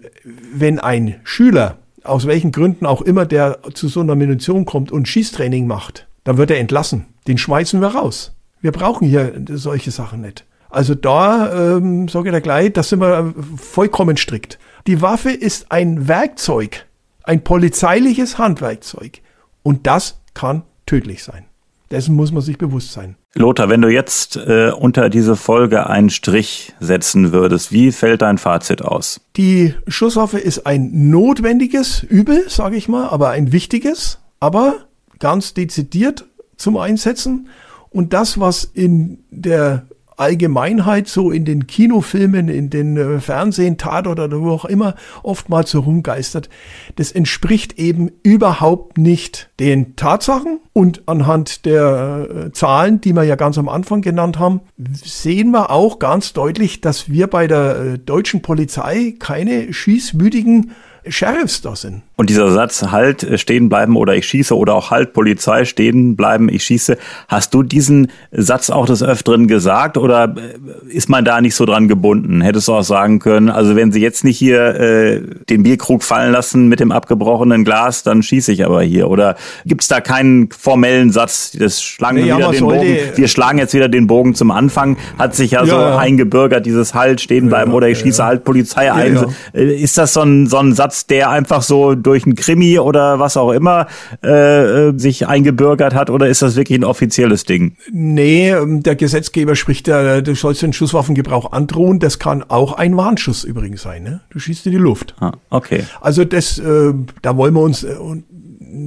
wenn 0.54 0.78
ein 0.78 1.16
Schüler, 1.24 1.78
aus 2.04 2.26
welchen 2.26 2.52
Gründen 2.52 2.86
auch 2.86 3.02
immer, 3.02 3.26
der 3.26 3.58
zu 3.74 3.88
so 3.88 4.00
einer 4.00 4.14
Munition 4.14 4.66
kommt 4.66 4.92
und 4.92 5.08
Schießtraining 5.08 5.66
macht, 5.66 6.06
dann 6.24 6.36
wird 6.36 6.50
er 6.50 6.58
entlassen. 6.58 7.06
Den 7.26 7.38
schmeißen 7.38 7.80
wir 7.80 7.88
raus. 7.88 8.34
Wir 8.60 8.72
brauchen 8.72 9.08
hier 9.08 9.32
solche 9.48 9.90
Sachen 9.90 10.20
nicht. 10.20 10.44
Also 10.70 10.94
da 10.94 11.76
ähm, 11.76 12.08
sage 12.08 12.28
ich 12.28 12.32
da 12.32 12.40
gleich, 12.40 12.72
da 12.72 12.82
sind 12.82 13.00
wir 13.00 13.34
vollkommen 13.56 14.16
strikt. 14.16 14.58
Die 14.86 15.02
Waffe 15.02 15.30
ist 15.30 15.70
ein 15.70 16.08
Werkzeug, 16.08 16.86
ein 17.24 17.42
polizeiliches 17.42 18.38
Handwerkzeug. 18.38 19.20
Und 19.62 19.86
das 19.86 20.20
kann 20.34 20.62
tödlich 20.86 21.22
sein. 21.22 21.44
Dessen 21.90 22.14
muss 22.14 22.30
man 22.30 22.42
sich 22.42 22.56
bewusst 22.56 22.92
sein. 22.92 23.16
Lothar, 23.34 23.68
wenn 23.68 23.82
du 23.82 23.88
jetzt 23.88 24.36
äh, 24.36 24.70
unter 24.70 25.08
diese 25.08 25.36
Folge 25.36 25.88
einen 25.88 26.10
Strich 26.10 26.72
setzen 26.78 27.32
würdest, 27.32 27.72
wie 27.72 27.90
fällt 27.90 28.22
dein 28.22 28.38
Fazit 28.38 28.82
aus? 28.82 29.20
Die 29.36 29.74
Schusswaffe 29.88 30.38
ist 30.38 30.66
ein 30.66 31.10
notwendiges 31.10 32.02
Übel, 32.02 32.48
sage 32.48 32.76
ich 32.76 32.88
mal, 32.88 33.08
aber 33.08 33.30
ein 33.30 33.52
wichtiges, 33.52 34.18
aber 34.38 34.86
ganz 35.18 35.54
dezidiert 35.54 36.24
zum 36.56 36.76
Einsetzen. 36.76 37.48
Und 37.90 38.12
das, 38.12 38.38
was 38.38 38.64
in 38.64 39.24
der 39.30 39.86
Allgemeinheit 40.20 41.08
so 41.08 41.30
in 41.30 41.44
den 41.44 41.66
Kinofilmen, 41.66 42.48
in 42.48 42.70
den 42.70 42.96
äh, 42.96 43.20
Fernsehen, 43.20 43.78
Tatort 43.78 44.20
oder 44.20 44.40
wo 44.40 44.50
auch 44.50 44.64
immer 44.64 44.94
oftmals 45.22 45.70
so 45.70 45.80
rumgeistert, 45.80 46.48
das 46.96 47.10
entspricht 47.10 47.78
eben 47.78 48.10
überhaupt 48.22 48.98
nicht 48.98 49.50
den 49.58 49.96
Tatsachen 49.96 50.60
und 50.72 51.02
anhand 51.06 51.64
der 51.64 52.28
äh, 52.30 52.52
Zahlen, 52.52 53.00
die 53.00 53.14
wir 53.14 53.24
ja 53.24 53.36
ganz 53.36 53.58
am 53.58 53.68
Anfang 53.68 54.02
genannt 54.02 54.38
haben, 54.38 54.60
sehen 54.92 55.50
wir 55.50 55.70
auch 55.70 55.98
ganz 55.98 56.32
deutlich, 56.32 56.80
dass 56.80 57.08
wir 57.08 57.26
bei 57.26 57.46
der 57.46 57.76
äh, 57.76 57.98
deutschen 57.98 58.42
Polizei 58.42 59.14
keine 59.18 59.72
schießwütigen 59.72 60.72
Sheriffs 61.06 61.62
da 61.62 61.74
sind. 61.74 62.02
Und 62.16 62.28
dieser 62.28 62.50
Satz, 62.50 62.82
halt 62.90 63.22
äh, 63.22 63.38
stehen 63.38 63.68
bleiben 63.68 63.96
oder 63.96 64.14
ich 64.14 64.26
schieße 64.26 64.54
oder 64.56 64.74
auch 64.74 64.90
halt 64.90 65.12
Polizei 65.12 65.64
stehen 65.64 66.16
bleiben, 66.16 66.48
ich 66.50 66.64
schieße, 66.64 66.98
hast 67.28 67.54
du 67.54 67.62
diesen 67.62 68.10
Satz 68.30 68.68
auch 68.68 68.84
des 68.84 69.02
Öfteren 69.02 69.48
gesagt 69.48 69.96
oder 69.96 70.36
äh, 70.36 70.94
ist 70.94 71.08
man 71.08 71.24
da 71.24 71.40
nicht 71.40 71.54
so 71.54 71.64
dran 71.64 71.88
gebunden? 71.88 72.42
Hättest 72.42 72.68
du 72.68 72.74
auch 72.74 72.82
sagen 72.82 73.20
können, 73.20 73.48
also 73.48 73.76
wenn 73.76 73.92
sie 73.92 74.00
jetzt 74.00 74.24
nicht 74.24 74.36
hier 74.36 74.74
äh, 74.74 75.22
den 75.48 75.62
Bierkrug 75.62 76.02
fallen 76.02 76.32
lassen 76.32 76.68
mit 76.68 76.80
dem 76.80 76.92
abgebrochenen 76.92 77.64
Glas, 77.64 78.02
dann 78.02 78.22
schieße 78.22 78.52
ich 78.52 78.66
aber 78.66 78.82
hier. 78.82 79.08
Oder 79.08 79.36
gibt 79.64 79.82
es 79.82 79.88
da 79.88 80.00
keinen 80.02 80.50
formellen 80.50 81.10
Satz, 81.12 81.52
das 81.58 81.82
schlagen 81.82 82.18
nee, 82.18 82.26
wir 82.26 82.36
wieder 82.36 82.50
den 82.50 82.60
Bogen, 82.60 82.96
wir 83.14 83.28
schlagen 83.28 83.58
jetzt 83.58 83.72
wieder 83.72 83.88
den 83.88 84.06
Bogen 84.06 84.34
zum 84.34 84.50
Anfang, 84.50 84.98
hat 85.18 85.34
sich 85.34 85.52
ja, 85.52 85.60
ja 85.60 85.66
so 85.66 85.76
ja. 85.76 85.96
eingebürgert, 85.96 86.66
dieses 86.66 86.92
Halt 86.94 87.20
stehen 87.20 87.48
bleiben 87.48 87.70
ja, 87.70 87.76
oder 87.76 87.88
ich 87.88 87.98
schieße 88.00 88.22
halt 88.22 88.44
Polizei 88.44 88.92
ein. 88.92 89.24
Äh, 89.54 89.74
ist 89.74 89.96
das 89.96 90.12
so 90.12 90.20
ein, 90.20 90.46
so 90.46 90.58
ein 90.58 90.74
Satz, 90.74 90.89
der 91.06 91.30
einfach 91.30 91.62
so 91.62 91.94
durch 91.94 92.26
ein 92.26 92.34
Krimi 92.34 92.78
oder 92.78 93.18
was 93.18 93.36
auch 93.36 93.50
immer 93.52 93.86
äh, 94.22 94.88
äh, 94.88 94.98
sich 94.98 95.26
eingebürgert 95.26 95.94
hat 95.94 96.10
oder 96.10 96.28
ist 96.28 96.42
das 96.42 96.56
wirklich 96.56 96.78
ein 96.78 96.84
offizielles 96.84 97.44
Ding? 97.44 97.76
Nee, 97.92 98.50
ähm, 98.50 98.82
der 98.82 98.96
Gesetzgeber 98.96 99.56
spricht 99.56 99.88
ja, 99.88 100.20
du 100.20 100.34
sollst 100.34 100.62
den 100.62 100.72
Schusswaffengebrauch 100.72 101.52
androhen. 101.52 101.98
Das 101.98 102.18
kann 102.18 102.44
auch 102.48 102.74
ein 102.74 102.96
Warnschuss 102.96 103.44
übrigens 103.44 103.82
sein. 103.82 104.02
Ne? 104.02 104.20
Du 104.30 104.38
schießt 104.38 104.66
in 104.66 104.72
die 104.72 104.78
Luft. 104.78 105.14
Ah, 105.20 105.32
okay. 105.50 105.84
Also 106.00 106.24
das, 106.24 106.58
äh, 106.58 106.92
da 107.22 107.36
wollen 107.36 107.54
wir 107.54 107.62
uns, 107.62 107.84
äh, 107.84 107.96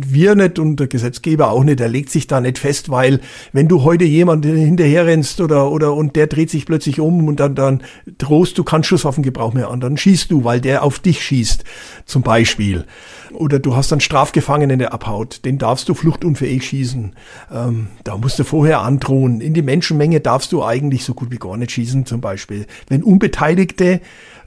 wir 0.06 0.36
nicht 0.36 0.60
und 0.60 0.80
der 0.80 0.88
Gesetzgeber 0.88 1.52
auch 1.52 1.64
nicht, 1.64 1.80
der 1.80 1.90
legt 1.90 2.10
sich 2.10 2.28
da 2.28 2.42
nicht 2.42 2.60
fest, 2.60 2.90
weil 2.90 3.20
wenn 3.52 3.68
du 3.68 3.84
heute 3.84 4.06
jemanden 4.06 4.56
hinterher 4.56 5.06
rennst 5.06 5.42
oder, 5.42 5.72
oder 5.72 5.94
und 5.94 6.16
der 6.16 6.28
dreht 6.28 6.50
sich 6.50 6.66
plötzlich 6.66 7.00
um 7.00 7.28
und 7.28 7.40
dann, 7.40 7.56
dann 7.56 7.84
drohst 8.18 8.58
du 8.58 8.64
keinen 8.64 8.84
Schusswaffengebrauch 8.84 9.54
mehr 9.54 9.70
an, 9.70 9.80
dann 9.80 9.98
schießt 9.98 10.32
du, 10.32 10.44
weil 10.44 10.62
der 10.62 10.84
auf 10.84 11.00
dich 11.00 11.22
schießt, 11.24 11.64
zum 12.06 12.22
Beispiel. 12.22 12.86
Oder 13.34 13.60
du 13.60 13.76
hast 13.76 13.92
einen 13.92 14.02
Strafgefangenen, 14.02 14.80
der 14.80 14.94
abhaut, 14.94 15.44
den 15.46 15.58
darfst 15.58 15.90
du 15.90 15.94
fluchtunfähig 15.94 16.64
schießen. 16.64 17.16
Ähm, 17.52 17.88
da 18.04 18.18
musst 18.18 18.38
du 18.38 18.44
vorher 18.44 18.82
androhen. 18.82 19.42
In 19.42 19.54
die 19.54 19.64
Menschenmenge 19.64 20.20
darfst 20.20 20.52
du 20.52 20.64
eigentlich 20.64 21.04
so 21.04 21.14
gut 21.14 21.32
wie 21.32 21.38
gar 21.38 21.58
nicht 21.58 21.72
schießen, 21.72 22.06
zum 22.06 22.22
Beispiel. 22.22 22.68
Wenn 22.90 23.04
Unbeteiligte 23.04 24.02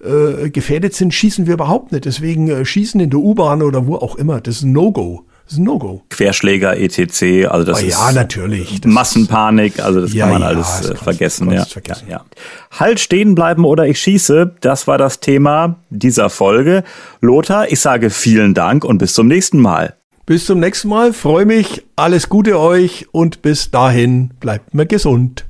äh, 0.04 0.50
gefährdet 0.50 0.94
sind, 0.94 1.14
schießen 1.14 1.46
wir 1.46 1.54
überhaupt 1.54 1.92
nicht. 1.92 2.04
Deswegen 2.04 2.48
äh, 2.48 2.64
schießen 2.64 3.00
in 3.00 3.10
der 3.10 3.20
U-Bahn 3.20 3.62
oder 3.62 3.86
wo 3.86 3.96
auch 3.96 4.16
immer, 4.16 4.40
das 4.40 4.58
ist 4.58 4.62
ein 4.62 4.72
No-Go. 4.72 5.24
Das 5.46 5.52
ist 5.52 5.58
ein 5.60 5.64
No-Go. 5.64 6.02
Querschläger, 6.10 6.76
etc. 6.76 7.48
Also 7.48 7.64
das 7.64 7.80
oh, 7.80 7.86
ja, 7.86 8.10
natürlich. 8.10 8.80
Das 8.80 8.92
Massenpanik, 8.92 9.78
also 9.78 10.00
das 10.00 10.12
ja, 10.12 10.24
kann 10.24 10.34
man 10.34 10.42
ja, 10.42 10.48
alles 10.48 10.90
äh, 10.90 10.96
vergessen. 10.96 11.52
Ja. 11.52 11.64
vergessen. 11.64 12.08
Ja, 12.10 12.24
Halt 12.72 12.98
stehen 12.98 13.36
bleiben 13.36 13.64
oder 13.64 13.86
ich 13.86 14.00
schieße, 14.00 14.56
das 14.60 14.88
war 14.88 14.98
das 14.98 15.20
Thema 15.20 15.76
dieser 15.90 16.30
Folge. 16.30 16.82
Lothar, 17.20 17.70
ich 17.70 17.78
sage 17.78 18.10
vielen 18.10 18.54
Dank 18.54 18.84
und 18.84 18.98
bis 18.98 19.14
zum 19.14 19.28
nächsten 19.28 19.60
Mal. 19.60 19.94
Bis 20.26 20.46
zum 20.46 20.58
nächsten 20.58 20.88
Mal, 20.88 21.12
freue 21.12 21.46
mich, 21.46 21.84
alles 21.94 22.28
Gute 22.28 22.58
euch 22.58 23.06
und 23.12 23.42
bis 23.42 23.70
dahin 23.70 24.30
bleibt 24.40 24.74
mir 24.74 24.86
gesund. 24.86 25.46